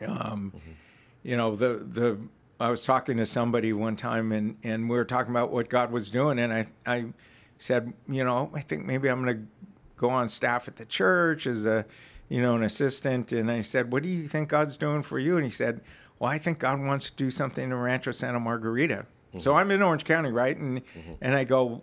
[0.06, 0.52] um,
[1.24, 2.18] you know the the
[2.60, 5.90] I was talking to somebody one time, and and we were talking about what God
[5.90, 7.06] was doing, and I I
[7.58, 11.44] said, you know, I think maybe I'm going to go on staff at the church
[11.44, 11.84] as a
[12.28, 15.36] you know an assistant, and I said, what do you think God's doing for you?
[15.36, 15.80] And he said,
[16.18, 19.06] well, I think God wants to do something in Rancho Santa Margarita.
[19.38, 20.56] So I'm in Orange County, right?
[20.56, 20.82] And
[21.20, 21.82] and I go,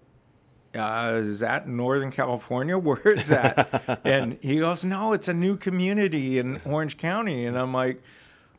[0.76, 2.78] uh, is that Northern California?
[2.78, 4.02] Where is that?
[4.04, 7.46] and he goes, no, it's a new community in Orange County.
[7.46, 8.02] And I'm like,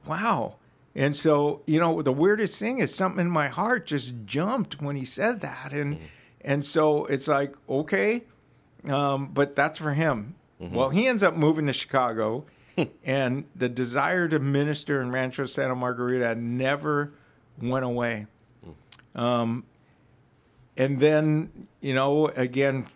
[0.07, 0.57] wow.
[0.94, 4.96] And so, you know, the weirdest thing is something in my heart just jumped when
[4.96, 5.72] he said that.
[5.72, 5.99] And
[6.40, 8.22] and so it's like, okay,
[8.88, 10.37] um, but that's for him.
[10.58, 12.44] Well, he ends up moving to Chicago,
[13.04, 17.12] and the desire to minister in Rancho Santa Margarita never
[17.60, 18.26] went away.
[19.14, 19.64] Um,
[20.76, 22.86] and then you know again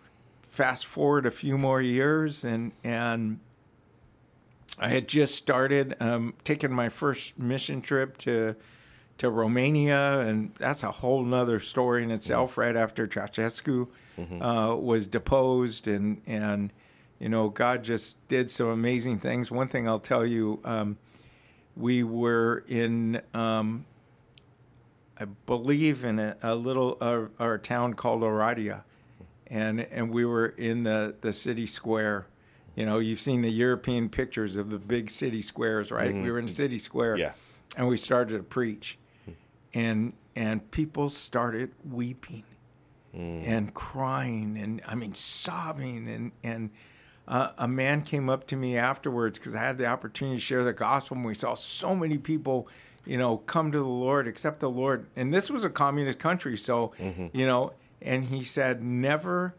[0.51, 3.39] fast forward a few more years and and
[4.77, 8.55] i had just started um, taking my first mission trip to
[9.17, 13.87] to romania and that's a whole nother story in itself right after Ceausescu
[14.41, 16.71] uh, was deposed and and
[17.21, 20.97] you know god just did some amazing things one thing i'll tell you um,
[21.77, 23.85] we were in um,
[25.17, 28.81] I believe in a, a little uh, our town called Oradea,
[29.45, 32.25] and and we were in the the city square.
[32.75, 36.11] You know, you've seen the European pictures of the big city squares, right?
[36.13, 37.33] We were in city square, Yeah.
[37.77, 38.97] and we started to preach,
[39.75, 42.43] and and people started weeping
[43.13, 46.71] and crying, and I mean sobbing, and and.
[47.31, 50.63] Uh, a man came up to me afterwards because I had the opportunity to share
[50.65, 52.67] the gospel, and we saw so many people
[53.05, 55.07] you know, come to the Lord, accept the Lord.
[55.15, 56.91] And this was a communist country, so
[57.33, 57.73] you know.
[57.99, 59.55] And he said, "Never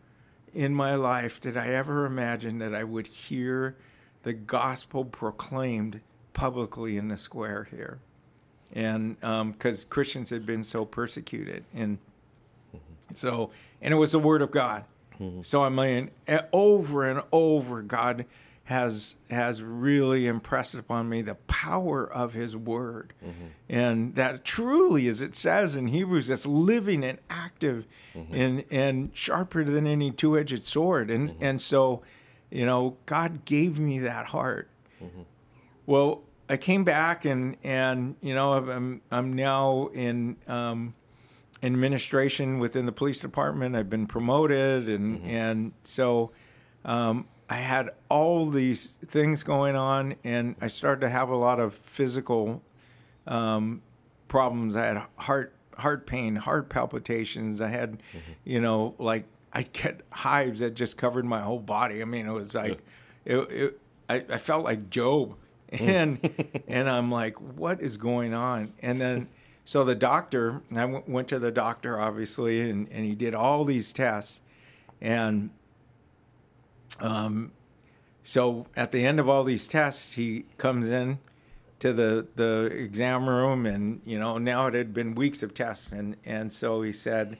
[0.54, 3.76] in my life did I ever imagine that I would hear
[4.22, 6.00] the gospel proclaimed
[6.34, 7.98] publicly in the square here."
[8.72, 9.18] And
[9.52, 11.98] because Christians had been so persecuted, and
[13.14, 14.84] So, and it was the Word of God.
[15.20, 15.42] Mm-hmm.
[15.42, 18.26] So I'm mean, eh, over and over, God
[18.64, 23.46] has has really impressed upon me the power of His Word, mm-hmm.
[23.68, 28.34] and that truly, as it says in Hebrews, that's living and active, mm-hmm.
[28.34, 32.02] and and sharper than any two edged sword, and and so,
[32.50, 34.68] you know, God gave me that heart.
[35.84, 40.94] Well, I came back and and you know I'm I'm now in um,
[41.62, 43.76] administration within the police department.
[43.76, 46.32] I've been promoted and and so
[46.84, 51.60] um, I had all these things going on and I started to have a lot
[51.60, 52.62] of physical
[53.26, 53.82] um,
[54.28, 54.74] problems.
[54.74, 57.60] I had heart heart pain, heart palpitations.
[57.60, 58.02] I had
[58.44, 62.02] you know like I'd get hives that just covered my whole body.
[62.02, 62.80] I mean it was like
[63.24, 65.36] it, it I, I felt like Job
[65.70, 66.18] and
[66.68, 68.72] and I'm like, what is going on?
[68.80, 69.28] And then
[69.64, 73.64] so the doctor, I w- went to the doctor obviously, and and he did all
[73.64, 74.40] these tests,
[75.00, 75.50] and
[77.00, 77.52] um,
[78.24, 81.18] so at the end of all these tests, he comes in
[81.80, 85.92] to the the exam room, and you know now it had been weeks of tests,
[85.92, 87.38] and and so he said,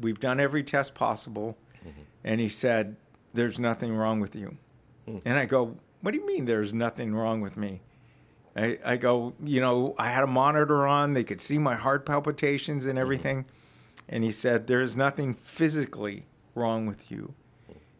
[0.00, 1.56] we've done every test possible,
[2.24, 2.96] and he said,
[3.34, 4.56] there's nothing wrong with you,
[5.24, 7.80] and I go, what do you mean there's nothing wrong with me?
[8.54, 11.14] I, I go, you know, I had a monitor on.
[11.14, 13.00] They could see my heart palpitations and mm-hmm.
[13.00, 13.44] everything.
[14.08, 17.34] And he said, There's nothing physically wrong with you.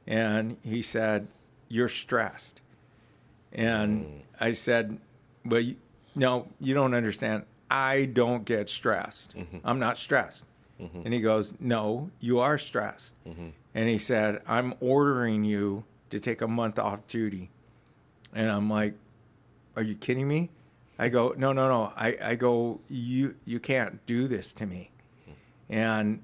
[0.06, 1.28] And he said,
[1.68, 2.60] You're stressed.
[3.52, 4.20] And mm.
[4.40, 4.98] I said,
[5.44, 5.76] Well, you,
[6.14, 7.44] no, you don't understand.
[7.70, 9.34] I don't get stressed.
[9.34, 9.58] Mm-hmm.
[9.64, 10.44] I'm not stressed.
[10.80, 11.02] Mm-hmm.
[11.04, 13.14] And he goes, No, you are stressed.
[13.74, 17.50] And he said, I'm ordering you to take a month off duty.
[18.34, 18.94] And I'm like,
[19.76, 20.50] Are you kidding me?
[20.98, 21.92] I go, No, no, no.
[21.96, 24.90] I, I go, you you can't do this to me.
[25.68, 26.22] And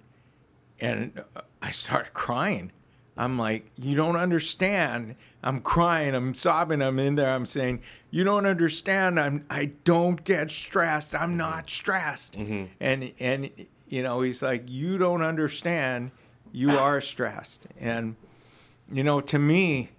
[0.80, 2.72] and uh, I started crying.
[3.16, 5.16] I'm like, you don't understand.
[5.42, 6.14] I'm crying.
[6.14, 6.80] I'm sobbing.
[6.80, 7.34] I'm in there.
[7.34, 7.82] I'm saying,
[8.12, 9.18] you don't understand.
[9.18, 9.44] I'm.
[9.50, 11.14] I don't get stressed.
[11.14, 11.38] I'm mm-hmm.
[11.38, 12.34] not stressed.
[12.34, 12.66] Mm-hmm.
[12.78, 13.50] And and
[13.88, 16.12] you know, he's like, you don't understand.
[16.52, 17.66] You are stressed.
[17.78, 18.16] And
[18.90, 19.90] you know, to me,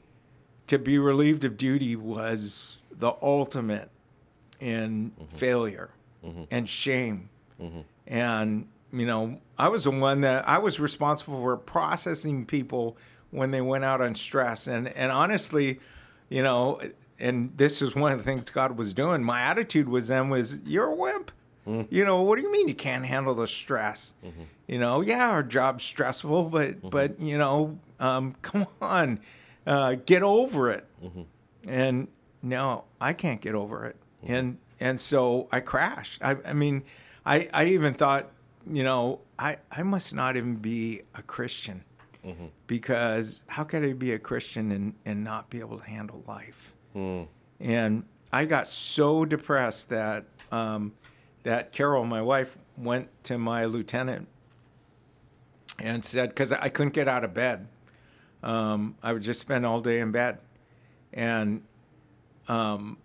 [0.67, 3.89] to be relieved of duty was the ultimate
[4.59, 5.35] in mm-hmm.
[5.35, 5.89] failure
[6.23, 6.43] mm-hmm.
[6.51, 7.29] and shame.
[7.62, 7.79] Mm-hmm.
[8.07, 12.97] And, you know, I was the one that I was responsible for processing people
[13.31, 14.67] when they went out on stress.
[14.67, 15.79] And, and honestly,
[16.29, 16.81] you know,
[17.19, 19.23] and this is one of the things God was doing.
[19.23, 21.31] My attitude was then was, you're a wimp.
[21.91, 24.15] You know, what do you mean you can't handle the stress?
[24.65, 29.19] You know, yeah, our job's stressful, but but you know, um, come on,
[29.67, 30.88] uh, get over it.
[31.67, 32.07] And
[32.41, 33.95] no, I can't get over it.
[34.23, 36.21] And and so I crashed.
[36.23, 36.84] I, I mean,
[37.25, 38.32] I I even thought,
[38.69, 41.84] you know, I I must not even be a Christian
[42.67, 46.75] because how could I be a Christian and and not be able to handle life?
[47.62, 50.93] And I got so depressed that um,
[51.43, 54.28] that Carol, my wife, went to my lieutenant
[55.80, 57.67] and said, because I couldn't get out of bed,
[58.43, 60.39] um, I would just spend all day in bed,
[61.13, 61.63] and
[62.49, 62.97] um,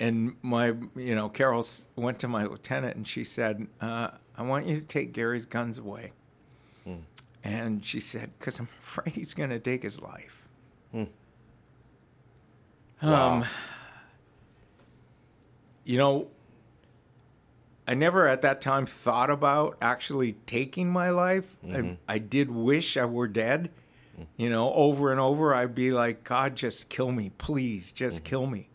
[0.00, 4.66] and my you know Carol went to my lieutenant and she said, uh, I want
[4.66, 6.12] you to take Gary's guns away,
[7.44, 10.38] and she said, because I'm afraid he's going to take his life.
[13.02, 13.32] Wow.
[13.32, 13.44] Um,
[15.84, 16.28] you know,
[17.86, 21.56] I never at that time thought about actually taking my life.
[22.08, 23.70] I, I did wish I were dead.
[24.36, 28.24] You know, over and over, I'd be like, God, just kill me, please, just mm-hmm.
[28.26, 28.68] kill me.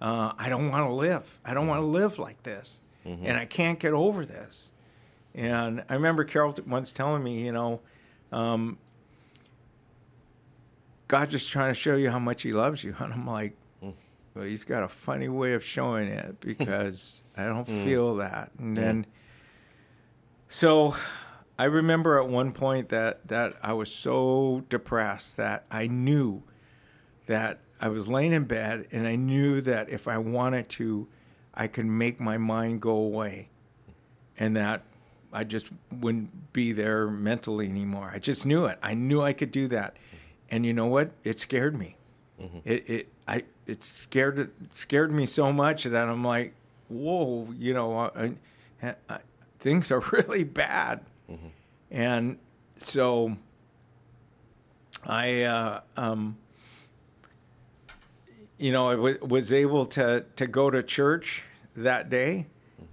[0.00, 1.38] Uh, I don't want to live.
[1.44, 1.94] I don't want to mm-hmm.
[1.94, 2.80] live like this.
[3.06, 3.26] Mm-hmm.
[3.26, 4.72] And I can't get over this.
[5.34, 7.80] And I remember Carol once telling me, you know,
[8.32, 8.78] um,
[11.08, 12.94] God's just trying to show you how much He loves you.
[13.00, 13.94] And I'm like, mm.
[14.34, 17.84] well, He's got a funny way of showing it because I don't mm.
[17.84, 18.52] feel that.
[18.58, 18.80] And mm.
[18.80, 19.06] then,
[20.48, 20.96] so
[21.60, 26.42] I remember at one point that, that I was so depressed that I knew
[27.26, 31.06] that I was laying in bed and I knew that if I wanted to,
[31.52, 33.50] I could make my mind go away
[34.38, 34.84] and that
[35.34, 38.10] I just wouldn't be there mentally anymore.
[38.14, 38.78] I just knew it.
[38.82, 39.98] I knew I could do that.
[40.50, 41.10] And you know what?
[41.24, 41.98] It scared me.
[42.40, 42.58] Mm-hmm.
[42.64, 46.54] It it I it scared it scared me so much that I'm like,
[46.88, 48.32] whoa, you know, I,
[48.82, 49.18] I, I,
[49.58, 51.00] things are really bad.
[51.90, 52.38] And
[52.78, 53.36] so
[55.04, 56.36] I uh, um,
[58.58, 61.44] you know, I w- was able to to go to church
[61.76, 62.46] that day,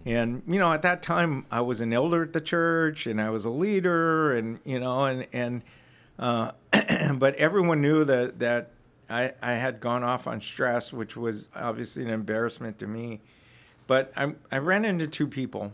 [0.05, 3.29] And you know, at that time, I was an elder at the church, and I
[3.29, 5.63] was a leader, and you know, and and
[6.19, 6.51] uh,
[7.15, 8.71] but everyone knew that that
[9.09, 13.21] I I had gone off on stress, which was obviously an embarrassment to me.
[13.87, 15.73] But I I ran into two people.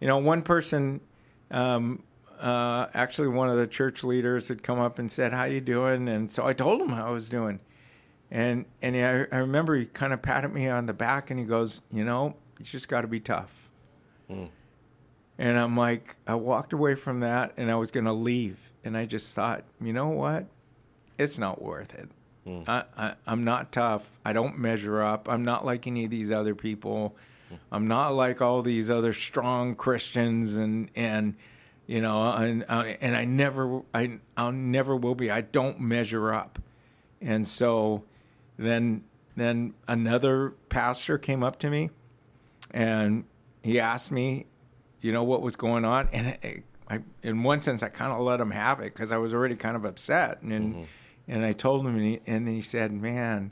[0.00, 1.00] You know, one person.
[1.52, 2.02] Um,
[2.40, 6.08] uh, actually, one of the church leaders had come up and said, "How you doing?"
[6.08, 7.60] And so I told him how I was doing,
[8.30, 11.46] and and I, I remember he kind of patted me on the back and he
[11.46, 13.70] goes, "You know, you just got to be tough."
[14.28, 14.48] Mm.
[15.38, 18.70] And I'm like, I walked away from that and I was going to leave.
[18.84, 20.46] And I just thought, you know what?
[21.18, 22.08] It's not worth it.
[22.46, 22.68] Mm.
[22.68, 24.10] I, I, I'm not tough.
[24.24, 25.28] I don't measure up.
[25.28, 27.16] I'm not like any of these other people.
[27.70, 31.36] I'm not like all these other strong Christians and, and,
[31.86, 35.30] you know, and, uh, and I never, I, I'll never will be.
[35.30, 36.58] I don't measure up.
[37.20, 38.04] And so
[38.58, 39.04] then,
[39.36, 41.90] then another pastor came up to me
[42.72, 43.24] and
[43.62, 44.46] he asked me,
[45.00, 48.20] you know, what was going on, and I, I in one sense, I kind of
[48.20, 50.82] let him have it because I was already kind of upset, and mm-hmm.
[51.28, 53.50] and I told him, and, he, and then he said, "Man."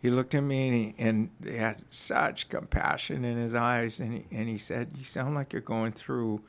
[0.00, 4.14] He looked at me and he, and he had such compassion in his eyes, and
[4.14, 6.40] he, and he said, "You sound like you're going through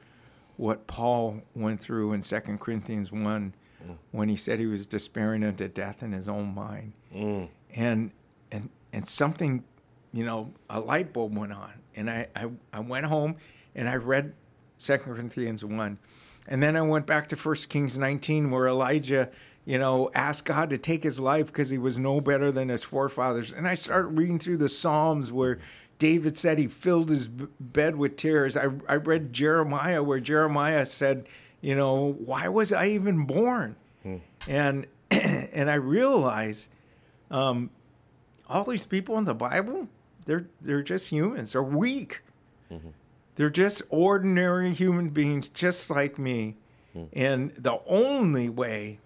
[0.58, 3.54] what Paul went through in Second Corinthians one,
[3.86, 3.98] mm.
[4.12, 7.50] when he said he was despairing unto death in his own mind, mm.
[7.76, 8.12] and
[8.52, 9.64] and and something,
[10.14, 13.36] you know, a light bulb went on, and I, I, I went home
[13.76, 14.34] and I read
[14.78, 15.98] Second Corinthians 1.
[16.48, 19.30] And then I went back to First Kings 19 where Elijah,
[19.66, 22.84] you know, asked God to take his life because he was no better than his
[22.84, 23.54] forefathers.
[23.54, 25.60] And I started reading through the Psalms where
[26.00, 28.58] David said he filled his bed with tears.
[28.58, 31.28] I, I read Jeremiah where Jeremiah said,
[31.62, 33.76] you know, why was I even born?
[34.02, 34.18] Hmm.
[34.48, 36.70] And and I realized
[37.30, 37.70] um,
[38.50, 39.88] all these people in the Bible,
[40.26, 41.54] they're they're just humans.
[41.54, 42.22] They're weak.
[42.72, 42.90] Mm-hmm.
[43.36, 46.56] They're just ordinary human beings, just like me.
[46.96, 47.10] Mm.
[47.14, 49.00] And the only way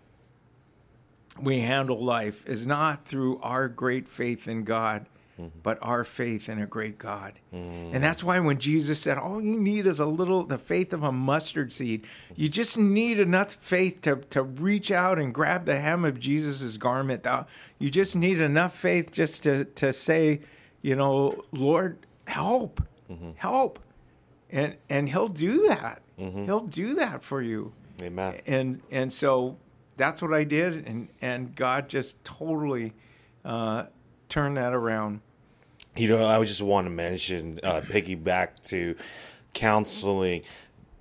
[1.39, 5.05] we handle life is not through our great faith in God,
[5.39, 5.59] mm-hmm.
[5.61, 7.33] but our faith in a great God.
[7.53, 7.91] Mm.
[7.93, 11.03] And that's why when Jesus said, All you need is a little, the faith of
[11.03, 12.05] a mustard seed,
[12.36, 16.77] you just need enough faith to, to reach out and grab the hem of Jesus'
[16.77, 17.25] garment.
[17.79, 20.41] You just need enough faith just to, to say,
[20.81, 22.81] you know, Lord, help,
[23.11, 23.31] mm-hmm.
[23.36, 23.79] help,
[24.49, 26.01] and and He'll do that.
[26.19, 26.45] Mm-hmm.
[26.45, 27.73] He'll do that for you.
[28.01, 28.39] Amen.
[28.45, 29.57] And and so
[29.97, 32.93] that's what I did, and and God just totally
[33.43, 33.85] uh,
[34.29, 35.21] turned that around.
[35.95, 38.95] You know, I just want to mention, uh, piggyback to
[39.53, 40.43] counseling.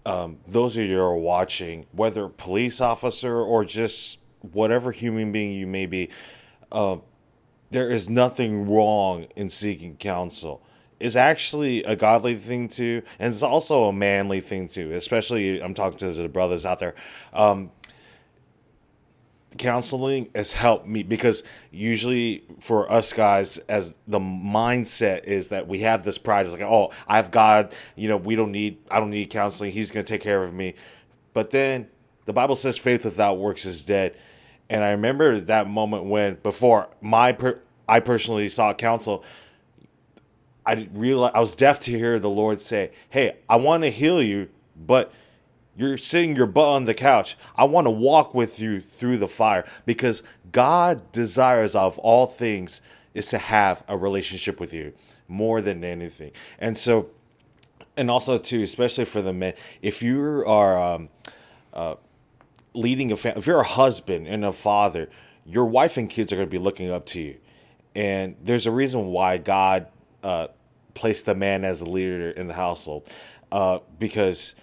[0.06, 4.18] Um, those of you who are watching, whether police officer or just
[4.52, 6.10] whatever human being you may be,
[6.70, 6.98] uh,
[7.70, 10.62] there is nothing wrong in seeking counsel.
[11.00, 14.92] It's actually a godly thing too, and it's also a manly thing too.
[14.92, 16.94] Especially, I'm talking to the brothers out there.
[17.32, 17.70] Um,
[19.58, 25.80] counseling has helped me because usually for us guys as the mindset is that we
[25.80, 29.10] have this pride it's like oh i've god you know we don't need i don't
[29.10, 30.74] need counseling he's going to take care of me
[31.32, 31.86] but then
[32.24, 34.16] the bible says faith without works is dead
[34.70, 39.24] and I remember that moment when before my per- I personally sought counsel.
[40.66, 44.22] I realized I was deaf to hear the Lord say, "Hey, I want to heal
[44.22, 45.12] you, but
[45.76, 47.36] you're sitting your butt on the couch.
[47.56, 50.22] I want to walk with you through the fire because
[50.52, 52.80] God desires of all things
[53.12, 54.92] is to have a relationship with you
[55.28, 57.10] more than anything." And so,
[57.96, 61.08] and also too, especially for the men, if you are um,
[61.72, 61.96] uh,
[62.74, 65.08] leading a family, if you're a husband and a father,
[65.46, 67.36] your wife and kids are going to be looking up to you.
[67.94, 69.86] And there's a reason why God
[70.22, 70.48] uh,
[70.94, 73.08] placed the man as the leader in the household,
[73.52, 74.54] uh, because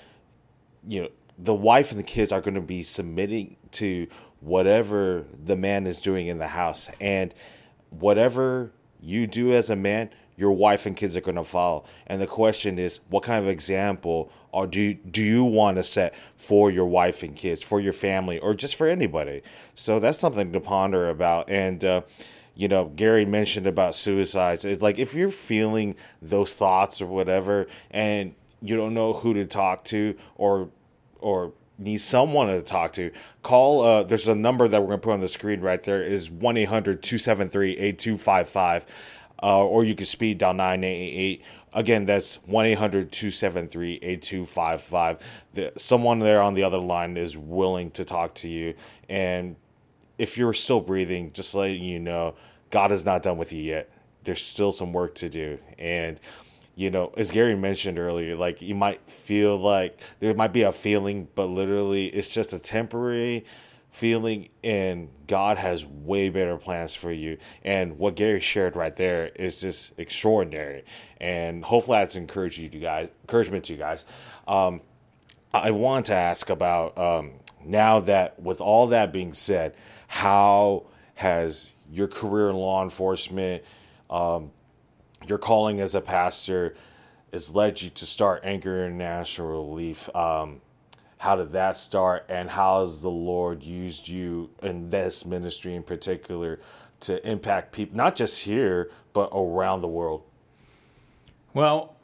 [0.88, 4.07] you know the wife and the kids are going to be submitting to
[4.41, 7.34] whatever the man is doing in the house, and
[7.89, 11.84] whatever you do as a man, your wife and kids are going to follow.
[12.07, 15.84] And the question is, what kind of example or do you, do you want to
[15.84, 19.41] set for your wife and kids, for your family, or just for anybody?
[19.75, 21.49] So that's something to ponder about.
[21.49, 22.01] And uh,
[22.53, 24.65] you know, Gary mentioned about suicides.
[24.65, 29.45] It's like if you're feeling those thoughts or whatever, and you don't know who to
[29.45, 30.70] talk to, or
[31.20, 33.82] or need someone to talk to, call.
[33.82, 36.30] Uh, there's a number that we're going to put on the screen right there is
[36.30, 38.86] 1 800 273 8255.
[39.43, 41.43] Uh, or you can speed dial 988
[41.74, 45.20] Again, that's 1 800 273 8255.
[45.78, 48.74] Someone there on the other line is willing to talk to you.
[49.07, 49.55] And
[50.18, 52.36] if you're still breathing, just letting you know,
[52.72, 53.89] God is not done with you yet.
[54.24, 55.59] There's still some work to do.
[55.80, 56.20] And,
[56.82, 60.71] you know, as Gary mentioned earlier, like you might feel like there might be a
[60.71, 63.45] feeling, but literally it's just a temporary
[63.91, 67.38] feeling and God has way better plans for you.
[67.63, 70.84] And what Gary shared right there is just extraordinary.
[71.19, 74.05] And hopefully that's encouraged you guys encouragement to you guys.
[74.47, 74.82] Um,
[75.53, 79.75] I want to ask about um, now that with all that being said,
[80.07, 83.63] how has your career in law enforcement,
[84.09, 84.49] um,
[85.26, 86.76] your calling as a pastor,
[87.32, 90.13] has led you to start Anchor International Relief?
[90.15, 90.61] Um,
[91.17, 95.84] how did that start, and how has the Lord used you in this ministry in
[95.84, 96.59] particular
[97.01, 100.24] to impact people, not just here but around the world?
[101.53, 101.95] Well,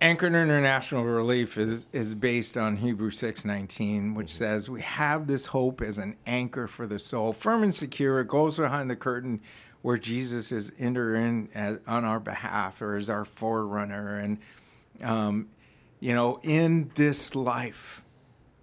[0.00, 5.80] Anchored International Relief is, is based on Hebrews 6:19, which says, "We have this hope
[5.80, 8.18] as an anchor for the soul, firm and secure.
[8.18, 9.40] It goes behind the curtain
[9.82, 14.18] where Jesus is entering as, on our behalf or is our forerunner.
[14.18, 14.38] And
[15.02, 15.48] um,
[16.00, 18.02] you know, in this life,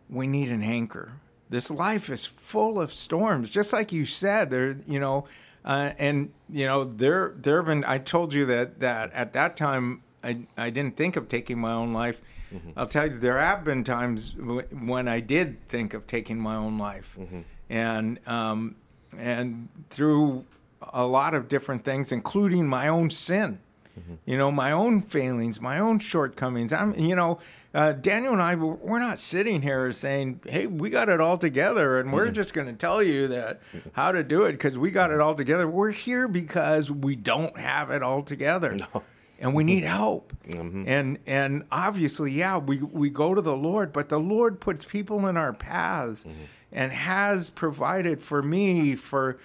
[0.09, 1.13] we need an anchor.
[1.49, 4.49] This life is full of storms, just like you said.
[4.49, 5.25] There, you know,
[5.65, 7.83] uh, and you know, there there have been.
[7.85, 11.73] I told you that that at that time I, I didn't think of taking my
[11.73, 12.21] own life.
[12.53, 12.71] Mm-hmm.
[12.75, 16.55] I'll tell you, there have been times w- when I did think of taking my
[16.55, 17.41] own life, mm-hmm.
[17.69, 18.75] and um,
[19.17, 20.45] and through
[20.81, 23.59] a lot of different things, including my own sin,
[23.99, 24.15] mm-hmm.
[24.25, 26.73] you know, my own failings, my own shortcomings.
[26.73, 27.39] I'm, you know,
[27.73, 31.99] uh, Daniel and I, we're not sitting here saying, "Hey, we got it all together,"
[31.99, 32.33] and we're mm-hmm.
[32.33, 33.89] just going to tell you that mm-hmm.
[33.93, 35.67] how to do it because we got it all together.
[35.67, 38.75] We're here because we don't have it all together.
[38.75, 39.03] No
[39.39, 40.33] and we need help.
[40.47, 40.83] Mm-hmm.
[40.87, 45.27] And and obviously, yeah, we we go to the Lord, but the Lord puts people
[45.27, 46.43] in our paths mm-hmm.
[46.71, 49.39] and has provided for me for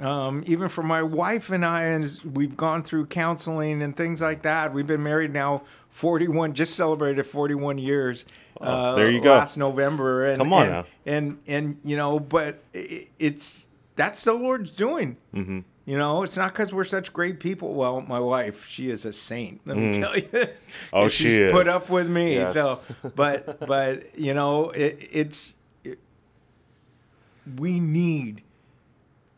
[0.00, 4.42] um, even for my wife and I, and we've gone through counseling and things like
[4.42, 4.72] that.
[4.72, 8.24] We've been married now 41, just celebrated 41 years.
[8.60, 9.30] uh, there you go.
[9.30, 10.26] Last November.
[10.26, 10.84] And, Come on and, now.
[11.06, 15.16] And, and, you know, but it, it's, that's the Lord's doing.
[15.34, 15.60] Mm-hmm.
[15.86, 17.72] You know, it's not because we're such great people.
[17.72, 19.60] Well, my wife, she is a saint.
[19.64, 19.94] Let me mm.
[19.94, 20.48] tell you.
[20.92, 21.52] Oh, she is.
[21.52, 22.34] Put up with me.
[22.34, 22.52] Yes.
[22.52, 22.80] So,
[23.14, 25.98] but but you know, it, it's it,
[27.56, 28.42] we need,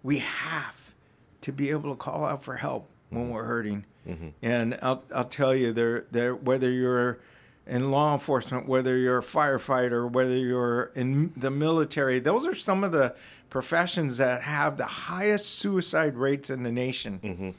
[0.09, 0.94] we have
[1.42, 3.32] to be able to call out for help when mm-hmm.
[3.32, 3.84] we're hurting.
[4.09, 4.28] Mm-hmm.
[4.40, 7.18] And I'll I'll tell you, there there whether you're
[7.66, 12.84] in law enforcement, whether you're a firefighter, whether you're in the military, those are some
[12.84, 13.14] of the
[13.50, 17.20] professions that have the highest suicide rates in the nation.
[17.22, 17.50] Mm-hmm.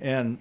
[0.00, 0.38] And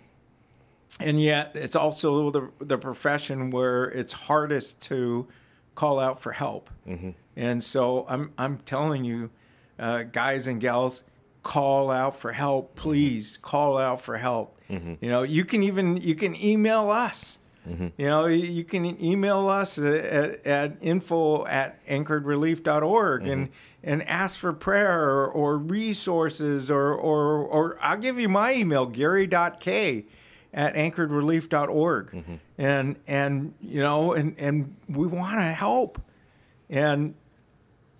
[1.01, 5.28] and yet it's also the the profession where it's hardest to
[5.76, 6.70] call out for help.
[6.88, 7.09] Mm-hmm.
[7.36, 9.32] And so I'm I'm telling you,
[9.78, 11.03] uh, guys and gals,
[11.48, 13.38] call out for help, please.
[13.41, 14.60] Call out for help.
[14.70, 14.95] Mm-hmm.
[15.00, 17.39] You know, you can even you can email us.
[17.66, 17.88] Mm-hmm.
[17.98, 23.32] You know, you can email us at, at info at anchoredrelief.org mm-hmm.
[23.32, 23.50] and
[23.82, 28.86] and ask for prayer or, or resources or, or, or I'll give you my email,
[28.86, 30.06] gary.k
[30.54, 32.12] at anchoredrelief.org.
[32.12, 32.36] Mm-hmm.
[32.58, 36.02] And, and, you know, and, and we want to help.
[36.70, 37.14] And,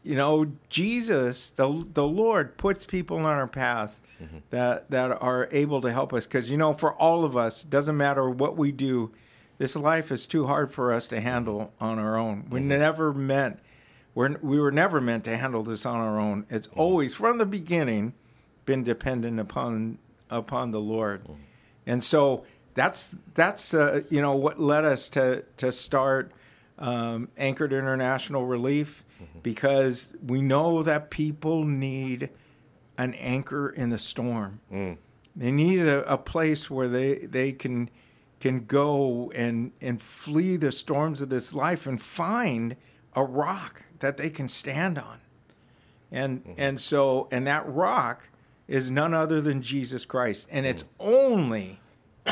[0.08, 4.38] you know, Jesus, the, the Lord puts people on our path mm-hmm.
[4.52, 6.26] that, that are able to help us.
[6.26, 9.12] Because, you know, for all of us, doesn't matter what we do,
[9.58, 12.48] this life is too hard for us to handle on our own.
[12.50, 12.70] We mm-hmm.
[12.70, 13.60] never meant
[14.16, 16.46] we're, we were never meant to handle this on our own.
[16.50, 16.80] It's mm-hmm.
[16.80, 18.14] always, from the beginning,
[18.66, 20.00] been dependent upon
[20.30, 21.34] upon the Lord, mm-hmm.
[21.86, 22.44] and so
[22.74, 26.32] that's that's uh, you know what led us to to start
[26.80, 29.40] um, Anchored International Relief mm-hmm.
[29.44, 32.30] because we know that people need
[32.98, 34.60] an anchor in the storm.
[34.72, 34.98] Mm.
[35.36, 37.90] They need a, a, place where they they can
[38.40, 42.76] can go and and flee the storms of this life and find
[43.16, 45.20] a rock that they can stand on.
[46.12, 46.54] And mm-hmm.
[46.58, 48.30] and so and that rock
[48.68, 51.10] is none other than Jesus Christ and it's mm-hmm.
[51.10, 51.80] only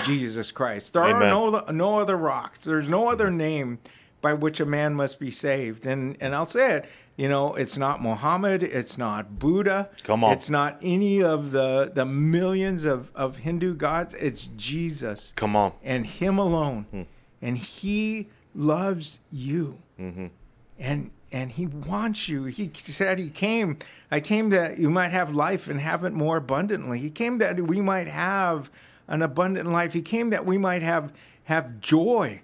[0.04, 0.94] Jesus Christ.
[0.94, 1.16] There Amen.
[1.16, 2.60] are no no other rocks.
[2.64, 3.80] There's no other name
[4.26, 5.86] by which a man must be saved.
[5.86, 9.90] And and I'll say it, you know, it's not Muhammad, it's not Buddha.
[10.02, 10.34] Come on.
[10.34, 14.16] It's not any of the the millions of of Hindu gods.
[14.16, 15.32] It's Jesus.
[15.36, 15.74] Come on.
[15.84, 16.88] And him alone.
[16.90, 17.04] Hmm.
[17.40, 19.78] And he loves you.
[20.00, 20.28] Mm-hmm.
[20.80, 22.46] And and he wants you.
[22.46, 23.78] He said he came.
[24.10, 26.98] I came that you might have life and have it more abundantly.
[26.98, 28.72] He came that we might have
[29.08, 29.94] an abundant life.
[29.94, 31.14] He came that we might have
[31.44, 32.42] have joy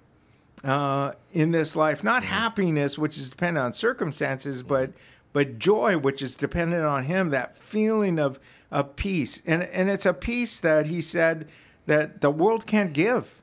[0.64, 2.34] uh, in this life, not mm-hmm.
[2.34, 4.92] happiness, which is dependent on circumstances, but
[5.34, 7.30] but joy, which is dependent on Him.
[7.30, 8.40] That feeling of
[8.70, 11.48] of peace, and and it's a peace that He said
[11.86, 13.42] that the world can't give.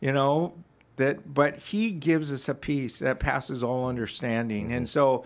[0.00, 0.54] You know,
[0.96, 5.24] that but he gives us a peace that passes all understanding and so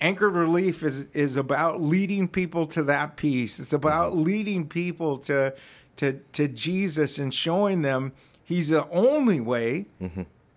[0.00, 5.54] anchored relief is is about leading people to that peace it's about leading people to
[5.96, 8.12] to to jesus and showing them
[8.44, 9.86] he's the only way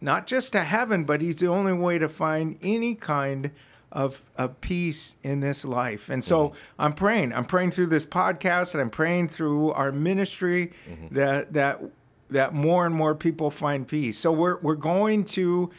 [0.02, 3.52] not just to heaven but he's the only way to find any kind
[3.92, 6.58] of, of peace in this life and so mm-hmm.
[6.78, 11.14] i'm praying i'm praying through this podcast and i'm praying through our ministry mm-hmm.
[11.16, 11.82] that that
[12.30, 14.18] that more and more people find peace.
[14.18, 15.70] So we're we're going to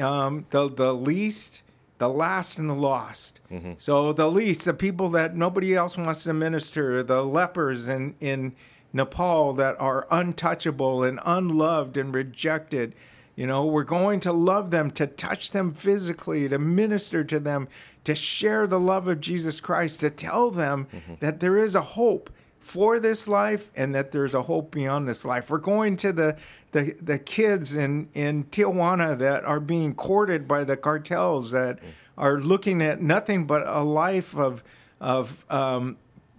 [0.00, 1.62] um, the the least,
[1.98, 3.40] the last, and the lost.
[3.50, 3.72] Mm-hmm.
[3.78, 8.54] So the least, the people that nobody else wants to minister, the lepers in in
[8.92, 12.94] Nepal that are untouchable and unloved and rejected.
[13.36, 17.68] You know, we're going to love them, to touch them physically, to minister to them,
[18.04, 20.86] to share the love of Jesus Christ, to tell them
[21.20, 22.30] that there is a hope
[22.60, 25.50] for this life and that there's a hope beyond this life.
[25.50, 26.36] We're going to the
[26.72, 31.78] the, the kids in, in Tijuana that are being courted by the cartels that
[32.18, 34.64] are looking at nothing but a life of
[35.00, 35.96] of um,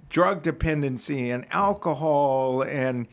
[0.10, 3.08] drug dependency and alcohol and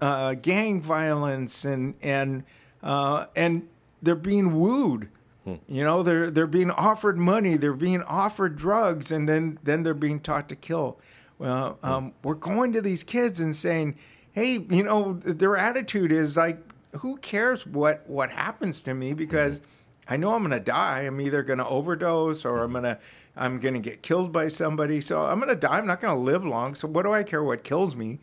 [0.00, 2.44] uh, gang violence and and
[2.82, 3.68] uh, and
[4.02, 5.08] they're being wooed.
[5.44, 5.54] Hmm.
[5.66, 9.94] You know, they're they're being offered money, they're being offered drugs, and then then they're
[9.94, 10.98] being taught to kill.
[11.38, 11.86] Well, hmm.
[11.86, 13.96] um, we're going to these kids and saying,
[14.32, 16.58] "Hey, you know," their attitude is like,
[16.98, 19.10] "Who cares what what happens to me?
[19.10, 19.16] Hmm.
[19.16, 19.60] Because
[20.08, 21.00] I know I'm going to die.
[21.00, 22.98] I'm either going to overdose or I'm going to
[23.36, 25.00] I'm going to get killed by somebody.
[25.00, 25.78] So I'm going to die.
[25.78, 26.74] I'm not going to live long.
[26.74, 28.18] So what do I care what kills me?"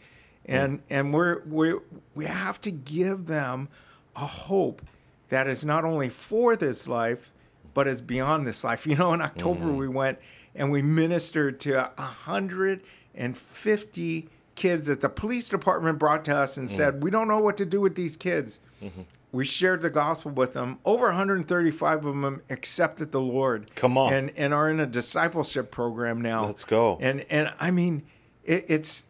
[0.45, 1.73] And and we're we
[2.13, 3.69] we have to give them
[4.15, 4.81] a hope
[5.29, 7.31] that is not only for this life,
[7.73, 8.87] but is beyond this life.
[8.95, 9.77] You know, in October mm-hmm.
[9.77, 10.19] we went
[10.53, 12.81] and we ministered to hundred
[13.13, 16.71] and fifty kids that the police department brought to us and mm.
[16.71, 19.01] said, "We don't know what to do with these kids." Mm-hmm.
[19.31, 20.79] We shared the gospel with them.
[20.85, 23.75] Over 135 of them accepted the Lord.
[23.75, 24.13] Come on.
[24.13, 26.45] and and are in a discipleship program now.
[26.45, 26.97] Let's go.
[27.01, 28.03] And and I mean,
[28.45, 29.05] it, it's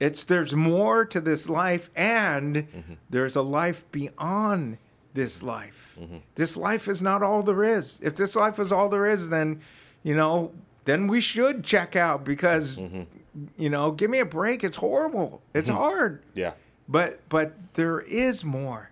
[0.00, 2.94] it's there's more to this life, and Mm-hmm.
[3.10, 4.78] there's a life beyond
[5.14, 5.98] this life.
[6.34, 7.98] This life is not all there is.
[8.02, 9.60] If this life is all there is, then
[10.02, 10.52] you know,
[10.84, 13.02] then we should check out because Mm-hmm.
[13.56, 14.64] you know, give me a break.
[14.64, 15.42] It's horrible.
[15.54, 16.22] It's hard.
[16.34, 16.52] Yeah.
[16.88, 18.90] But but there is more.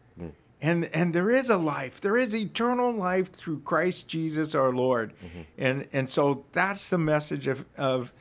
[0.64, 2.00] And and there is a life.
[2.00, 5.12] There is eternal life through Christ Jesus our Lord.
[5.58, 8.12] And and so that's the message of of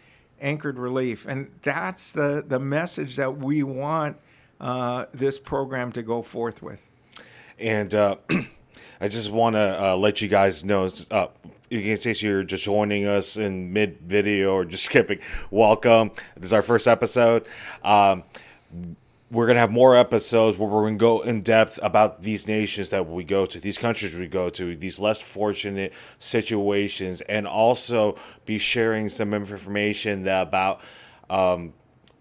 [0.41, 1.25] anchored relief.
[1.27, 4.17] And that's the the message that we want
[4.59, 6.81] uh, this program to go forth with.
[7.57, 8.17] And uh,
[9.01, 11.27] I just want to uh, let you guys know, uh,
[11.69, 15.19] in case you're just joining us in mid video or just skipping,
[15.49, 16.11] welcome.
[16.35, 17.45] This is our first episode.
[17.83, 18.23] Um,
[19.31, 22.47] we're going to have more episodes where we're going to go in depth about these
[22.47, 27.47] nations that we go to, these countries we go to, these less fortunate situations, and
[27.47, 30.81] also be sharing some information about
[31.29, 31.71] um,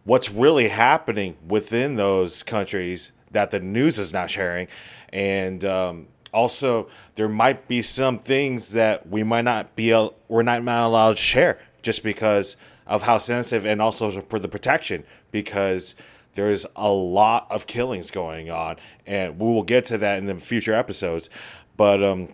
[0.05, 4.69] what's really happening within those countries that the news is not sharing.
[5.13, 9.93] And um, also, there might be some things that we might not be,
[10.29, 12.57] we're not, not allowed to share just because
[12.87, 15.97] of how sensitive and also for the protection because
[16.35, 18.77] there's a lot of killings going on.
[19.07, 21.31] And we will get to that in the future episodes.
[21.77, 22.29] But, um,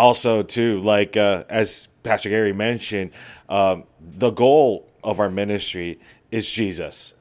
[0.00, 3.10] also too like uh, as pastor gary mentioned
[3.50, 6.00] um, the goal of our ministry
[6.30, 7.14] is jesus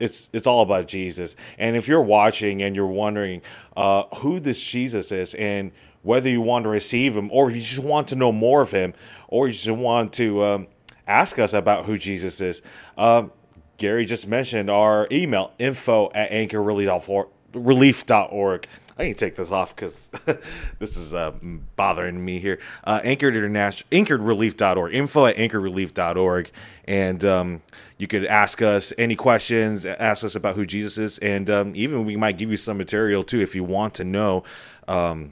[0.00, 3.42] it's it's all about jesus and if you're watching and you're wondering
[3.76, 5.70] uh, who this jesus is and
[6.02, 8.70] whether you want to receive him or if you just want to know more of
[8.70, 8.94] him
[9.28, 10.66] or you just want to um,
[11.06, 12.62] ask us about who jesus is
[12.96, 13.30] um,
[13.76, 18.66] gary just mentioned our email info at anchorrelief.org
[18.96, 20.08] I to take this off because
[20.78, 21.32] this is uh,
[21.74, 22.60] bothering me here.
[22.84, 26.50] Uh, Anchored International, anchoredrelief.org, info at anchoredrelief.org.
[26.84, 27.62] And um,
[27.98, 32.04] you could ask us any questions, ask us about who Jesus is, and um, even
[32.04, 34.44] we might give you some material too if you want to know
[34.86, 35.30] um,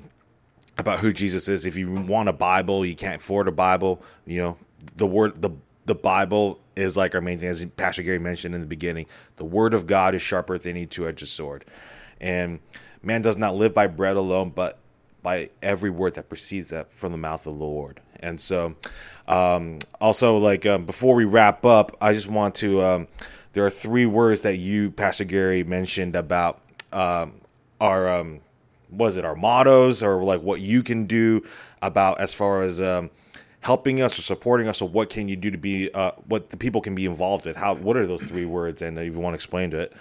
[0.78, 1.64] about who Jesus is.
[1.64, 4.56] If you want a Bible, you can't afford a Bible, you know,
[4.96, 5.50] the word, the
[5.84, 9.06] the Bible is like our main thing, as Pastor Gary mentioned in the beginning.
[9.36, 11.64] The Word of God is sharper than any two edged sword.
[12.20, 12.60] And
[13.02, 14.78] man does not live by bread alone, but
[15.22, 18.00] by every word that proceeds that from the mouth of the Lord.
[18.20, 18.74] And so,
[19.28, 22.82] um, also, like um, before we wrap up, I just want to.
[22.82, 23.08] Um,
[23.52, 26.60] there are three words that you, Pastor Gary, mentioned about
[26.92, 27.34] um,
[27.80, 28.40] our um,
[28.90, 31.44] was it our mottos or like what you can do
[31.80, 33.10] about as far as um,
[33.62, 36.56] helping us or supporting us or what can you do to be uh, what the
[36.56, 37.56] people can be involved with?
[37.56, 39.92] How what are those three words and if you want to explain to it?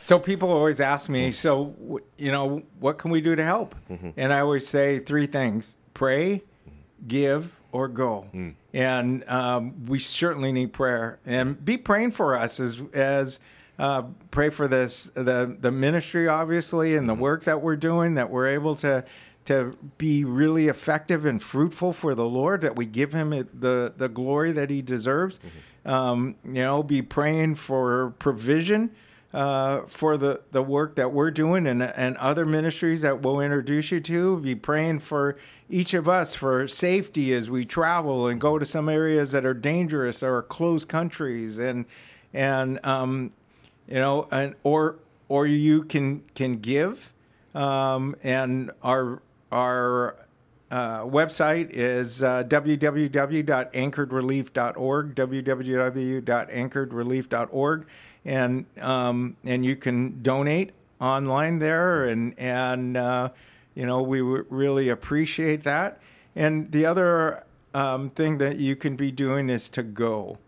[0.00, 3.74] So people always ask me, so you know, what can we do to help?
[4.16, 6.42] And I always say three things: pray,
[7.06, 8.28] give, or go.
[8.74, 13.38] And um, we certainly need prayer, and be praying for us as as
[13.78, 18.28] uh, pray for this the the ministry, obviously, and the work that we're doing, that
[18.28, 19.04] we're able to
[19.44, 24.08] to be really effective and fruitful for the Lord, that we give Him the the
[24.08, 25.40] glory that He deserves.
[25.84, 28.92] Um, you know, be praying for provision
[29.34, 33.90] uh, for the, the work that we're doing and, and other ministries that we'll introduce
[33.90, 34.38] you to.
[34.38, 35.36] Be praying for
[35.70, 39.54] each of us for safety as we travel and go to some areas that are
[39.54, 41.86] dangerous or closed countries and
[42.34, 43.32] and um,
[43.88, 44.96] you know and or
[45.28, 47.14] or you can can give
[47.54, 49.22] um, and our
[49.52, 50.16] our
[50.70, 57.86] uh, website is uh, www.anchoredrelief.org, www.anchoredrelief.org,
[58.24, 63.28] and um, and you can donate online there, and and uh,
[63.74, 66.00] you know we would really appreciate that.
[66.34, 67.44] And the other
[67.74, 70.38] um, thing that you can be doing is to go,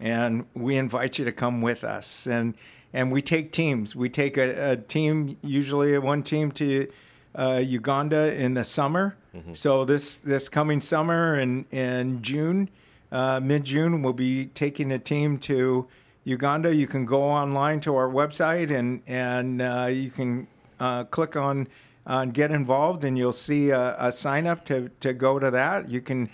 [0.00, 2.52] and we invite you to come with us, and
[2.92, 3.96] and we take teams.
[3.96, 6.86] We take a, a team, usually one team to
[7.34, 9.16] uh, Uganda in the summer.
[9.54, 12.68] So this this coming summer in in June,
[13.12, 15.86] uh, mid June, we'll be taking a team to
[16.24, 16.74] Uganda.
[16.74, 20.48] You can go online to our website and and uh, you can
[20.80, 21.68] uh, click on
[22.06, 25.88] on get involved, and you'll see a, a sign up to to go to that.
[25.88, 26.28] You can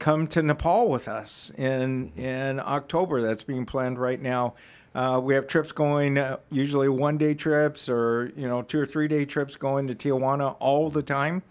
[0.00, 3.22] come to Nepal with us in in October.
[3.22, 4.54] That's being planned right now.
[4.94, 8.86] Uh, we have trips going, uh, usually one day trips or you know two or
[8.86, 11.42] three day trips going to Tijuana all the time,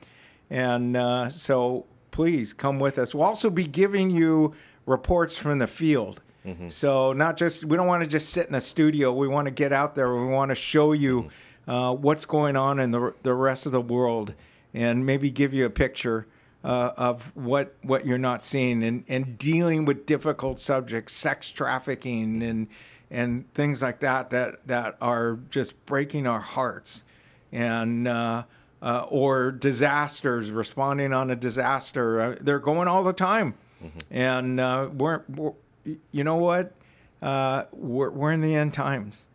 [0.50, 3.16] and uh, so please come with us.
[3.16, 4.54] We'll also be giving you
[4.86, 6.22] reports from the field.
[6.70, 9.14] So not just we don't want to just sit in a studio.
[9.14, 10.14] We want to get out there.
[10.16, 11.30] We want to show you
[11.68, 14.34] uh, what's going on in the the rest of the world,
[14.74, 16.26] and maybe give you a picture
[16.64, 22.42] uh, of what what you're not seeing, and and dealing with difficult subjects, sex trafficking,
[22.42, 22.68] and
[23.12, 27.04] and things like that that that are just breaking our hearts,
[27.52, 28.08] and.
[28.08, 28.44] Uh,
[28.82, 32.22] uh, or disasters, responding on a disaster.
[32.22, 33.56] Uh, they're going all the time,
[34.10, 35.52] and uh, we're, we're,
[36.14, 36.72] you know what?
[37.22, 39.28] Uh, we're, we're in the end times,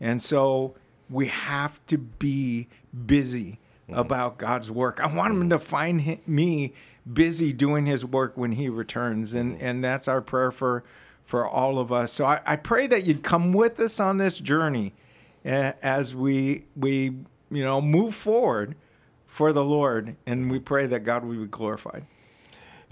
[0.00, 0.76] and so
[1.10, 2.68] we have to be
[3.06, 3.58] busy
[3.88, 5.00] about God's work.
[5.00, 6.72] I want Him to find hi- me
[7.12, 10.84] busy doing His work when He returns, and and that's our prayer for
[11.26, 12.12] for all of us.
[12.12, 14.94] So I, I pray that you'd come with us on this journey
[15.44, 17.16] uh, as we we
[17.50, 18.76] you know move forward
[19.26, 22.06] for the Lord, and we pray that God will be glorified.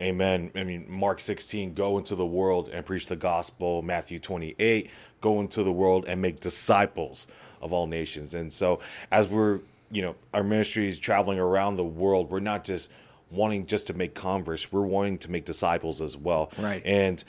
[0.01, 0.51] Amen.
[0.57, 3.80] I mean, Mark 16, go into the world and preach the gospel.
[3.80, 7.28] Matthew 28, go into the world and make disciples
[7.62, 8.35] of all nations.
[8.35, 8.80] And so,
[9.11, 9.61] as we're,
[9.91, 12.91] you know, our ministry is traveling around the world, we're not just
[13.30, 16.51] wanting just to make converts, we're wanting to make disciples as well.
[16.59, 16.82] Right.
[16.85, 17.22] And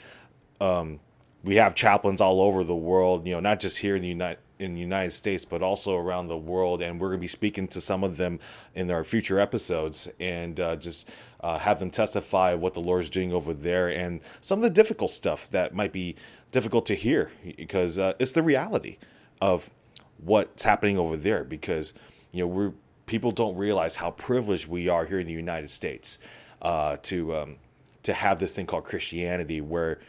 [0.60, 1.00] um,
[1.42, 4.38] we have chaplains all over the world, you know, not just here in the United
[4.58, 6.80] in the United States, but also around the world.
[6.80, 8.40] And we're going to be speaking to some of them
[8.74, 11.08] in our future episodes and uh, just
[11.40, 14.70] uh, have them testify what the Lord is doing over there and some of the
[14.70, 16.16] difficult stuff that might be
[16.52, 18.96] difficult to hear because uh, it's the reality
[19.42, 19.68] of
[20.16, 21.44] what's happening over there.
[21.44, 21.92] Because
[22.32, 22.72] you know we're
[23.06, 26.18] people don't realize how privileged we are here in the United States
[26.62, 27.56] uh, to um,
[28.02, 30.00] to have this thing called Christianity, where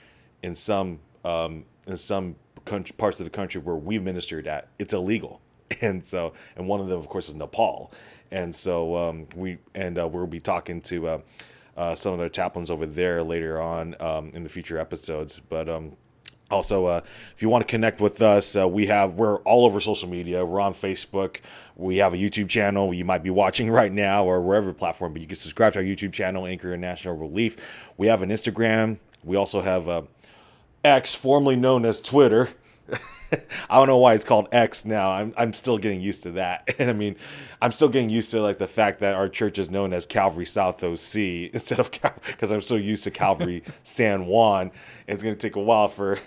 [0.48, 2.36] in some um, in some
[2.66, 5.42] country, parts of the country where we ministered at, it's illegal,
[5.82, 7.92] and so and one of them, of course, is Nepal,
[8.32, 11.20] and so um, we and uh, we'll be talking to uh,
[11.76, 15.70] uh, some of the chaplains over there later on um, in the future episodes, but.
[15.70, 15.96] Um,
[16.50, 17.02] also, uh,
[17.36, 20.46] if you want to connect with us, uh, we have we're all over social media.
[20.46, 21.42] We're on Facebook.
[21.76, 25.22] We have a YouTube channel you might be watching right now or wherever platform, but
[25.22, 27.58] you can subscribe to our YouTube channel, Anchor International Relief.
[27.98, 29.00] We have an Instagram.
[29.26, 30.04] We also have uh,
[30.88, 32.50] X, formerly known as Twitter.
[33.70, 35.12] I don't know why it's called X now.
[35.12, 36.74] I'm I'm still getting used to that.
[36.80, 37.18] And I mean,
[37.62, 40.46] I'm still getting used to like the fact that our church is known as Calvary
[40.46, 41.16] South OC
[41.54, 44.72] instead of because I'm so used to Calvary San Juan.
[45.08, 46.20] It's going to take a while for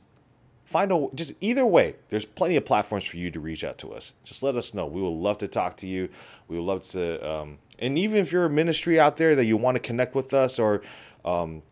[0.64, 3.92] find a just either way there's plenty of platforms for you to reach out to
[3.92, 6.08] us just let us know we would love to talk to you
[6.48, 9.56] we would love to um, and even if you're a ministry out there that you
[9.56, 10.82] want to connect with us or
[11.24, 11.62] um,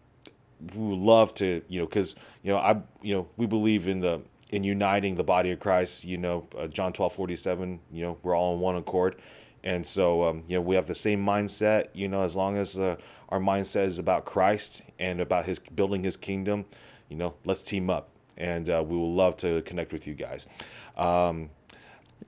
[0.74, 4.00] we would love to you know because you know i you know we believe in
[4.00, 8.18] the in uniting the body of christ you know uh, john 12 47 you know
[8.22, 9.16] we're all in one accord
[9.64, 12.78] and so um, you know we have the same mindset you know as long as
[12.78, 12.96] uh,
[13.28, 16.64] our mindset is about christ and about his building his kingdom
[17.09, 20.46] you know let's team up and uh, we will love to connect with you guys.
[20.96, 21.50] Um,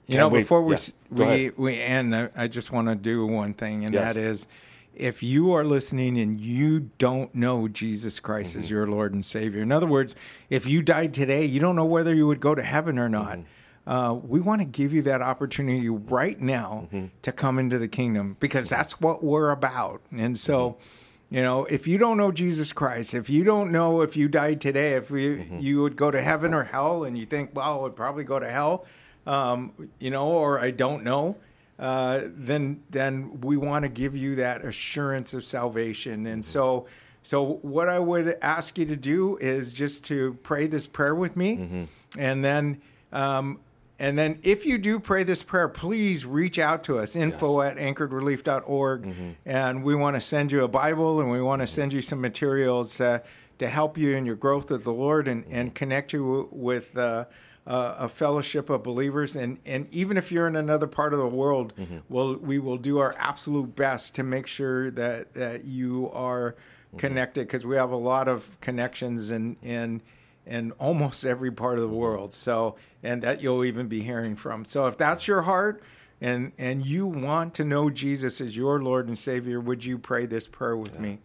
[0.07, 3.85] you know, before we yeah, we we end, I just want to do one thing,
[3.85, 4.15] and yes.
[4.15, 4.47] that is,
[4.95, 8.61] if you are listening and you don't know Jesus Christ mm-hmm.
[8.61, 10.15] as your Lord and Savior, in other words,
[10.51, 13.39] if you died today, you don't know whether you would go to heaven or not.
[13.39, 13.49] Mm-hmm.
[13.87, 17.07] Uh, we want to give you that opportunity right now mm-hmm.
[17.21, 20.01] to come into the kingdom because that's what we're about.
[20.11, 20.83] And so mm-hmm.
[21.31, 24.61] You know, if you don't know Jesus Christ, if you don't know if you died
[24.61, 25.59] today, if you, mm-hmm.
[25.59, 28.39] you would go to heaven or hell, and you think, well, I would probably go
[28.39, 28.85] to hell,
[29.27, 31.37] um, you know, or I don't know,
[31.79, 36.27] uh, then then we want to give you that assurance of salvation.
[36.27, 36.51] And mm-hmm.
[36.51, 36.87] so,
[37.23, 41.37] so what I would ask you to do is just to pray this prayer with
[41.37, 41.85] me, mm-hmm.
[42.19, 42.81] and then
[43.13, 43.59] um,
[43.99, 47.73] and then if you do pray this prayer, please reach out to us, info yes.
[47.73, 49.03] at anchoredrelief.org.
[49.03, 49.31] Mm-hmm.
[49.47, 51.75] And we want to send you a Bible and we want to mm-hmm.
[51.75, 53.21] send you some materials uh,
[53.59, 55.75] to help you in your growth with the Lord and, and mm-hmm.
[55.75, 57.27] connect you with uh,
[57.67, 59.37] uh, a fellowship of believers.
[59.37, 61.99] And, and even if you're in another part of the world, mm-hmm.
[62.09, 66.99] we'll, we will do our absolute best to make sure that, that you are mm-hmm.
[66.99, 70.03] connected because we have a lot of connections and, and
[70.47, 72.33] in almost every part of the world.
[72.33, 74.65] So, and that you'll even be hearing from.
[74.65, 75.83] So, if that's your heart
[76.21, 80.27] and and you want to know Jesus as your Lord and Savior, would you pray
[80.27, 81.01] this prayer with yeah.
[81.01, 81.19] me?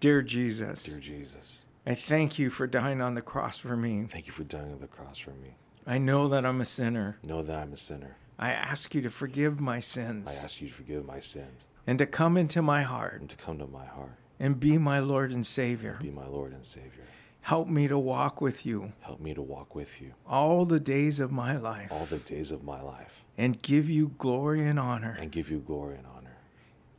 [0.00, 0.84] Dear Jesus.
[0.84, 1.64] Dear Jesus.
[1.86, 4.06] I thank you for dying on the cross for me.
[4.10, 5.56] Thank you for dying on the cross for me.
[5.86, 7.18] I know that I'm a sinner.
[7.24, 8.16] Know that I'm a sinner.
[8.38, 10.28] I ask you to forgive my sins.
[10.28, 11.66] I ask you to forgive my sins.
[11.86, 13.20] And to come into my heart.
[13.20, 14.12] And to come to my heart.
[14.38, 15.98] And be my Lord and Savior.
[16.00, 17.04] Be my Lord and Savior.
[17.40, 18.92] Help me to walk with you.
[19.00, 20.12] Help me to walk with you.
[20.26, 21.90] All the days of my life.
[21.90, 23.24] All the days of my life.
[23.38, 25.16] And give you glory and honor.
[25.18, 26.36] And give you glory and honor.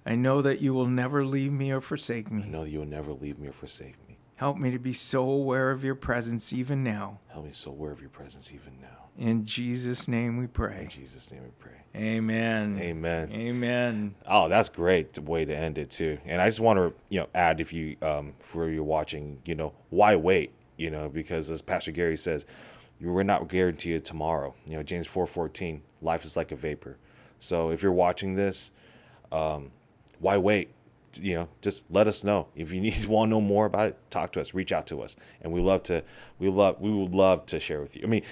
[0.06, 2.44] I know that you will never leave me or forsake me.
[2.44, 4.09] I know you will never leave me or forsake me.
[4.40, 7.20] Help me to be so aware of your presence even now.
[7.28, 9.10] Help me so aware of your presence even now.
[9.18, 10.84] In Jesus' name we pray.
[10.84, 11.74] In Jesus' name we pray.
[11.94, 12.80] Amen.
[12.80, 13.30] Amen.
[13.34, 14.16] Amen.
[14.26, 16.20] Oh, that's great way to end it too.
[16.24, 19.56] And I just want to, you know, add if you um for you watching, you
[19.56, 20.54] know, why wait?
[20.78, 22.46] You know, because as Pastor Gary says,
[23.02, 24.56] we're not guaranteed tomorrow.
[24.70, 26.96] You know, James 4:14, life is like a vapor.
[27.42, 28.72] So if you're watching this,
[29.34, 29.72] um,
[30.20, 30.72] why wait?
[31.14, 33.98] You know, just let us know if you need want to know more about it.
[34.10, 36.04] Talk to us, reach out to us, and we love to.
[36.38, 36.80] We love.
[36.80, 38.04] We would love to share with you.
[38.04, 38.24] I mean,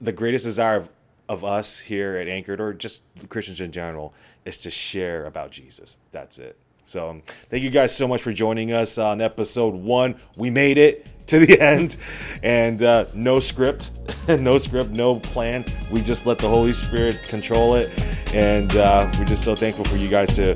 [0.00, 0.88] the greatest desire of
[1.28, 5.98] of us here at Anchored or just Christians in general is to share about Jesus.
[6.12, 6.56] That's it.
[6.84, 10.20] So um, thank you guys so much for joining us on episode one.
[10.36, 11.96] We made it to the end,
[12.42, 13.90] and uh, no script,
[14.28, 15.64] no script, no plan.
[15.90, 17.90] We just let the Holy Spirit control it,
[18.34, 20.54] and uh, we're just so thankful for you guys to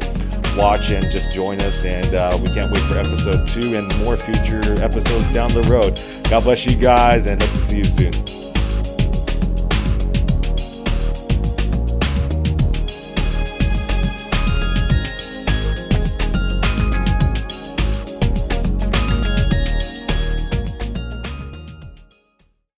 [0.56, 1.84] watch and just join us.
[1.84, 6.00] And uh, we can't wait for episode two and more future episodes down the road.
[6.30, 8.39] God bless you guys, and hope to see you soon.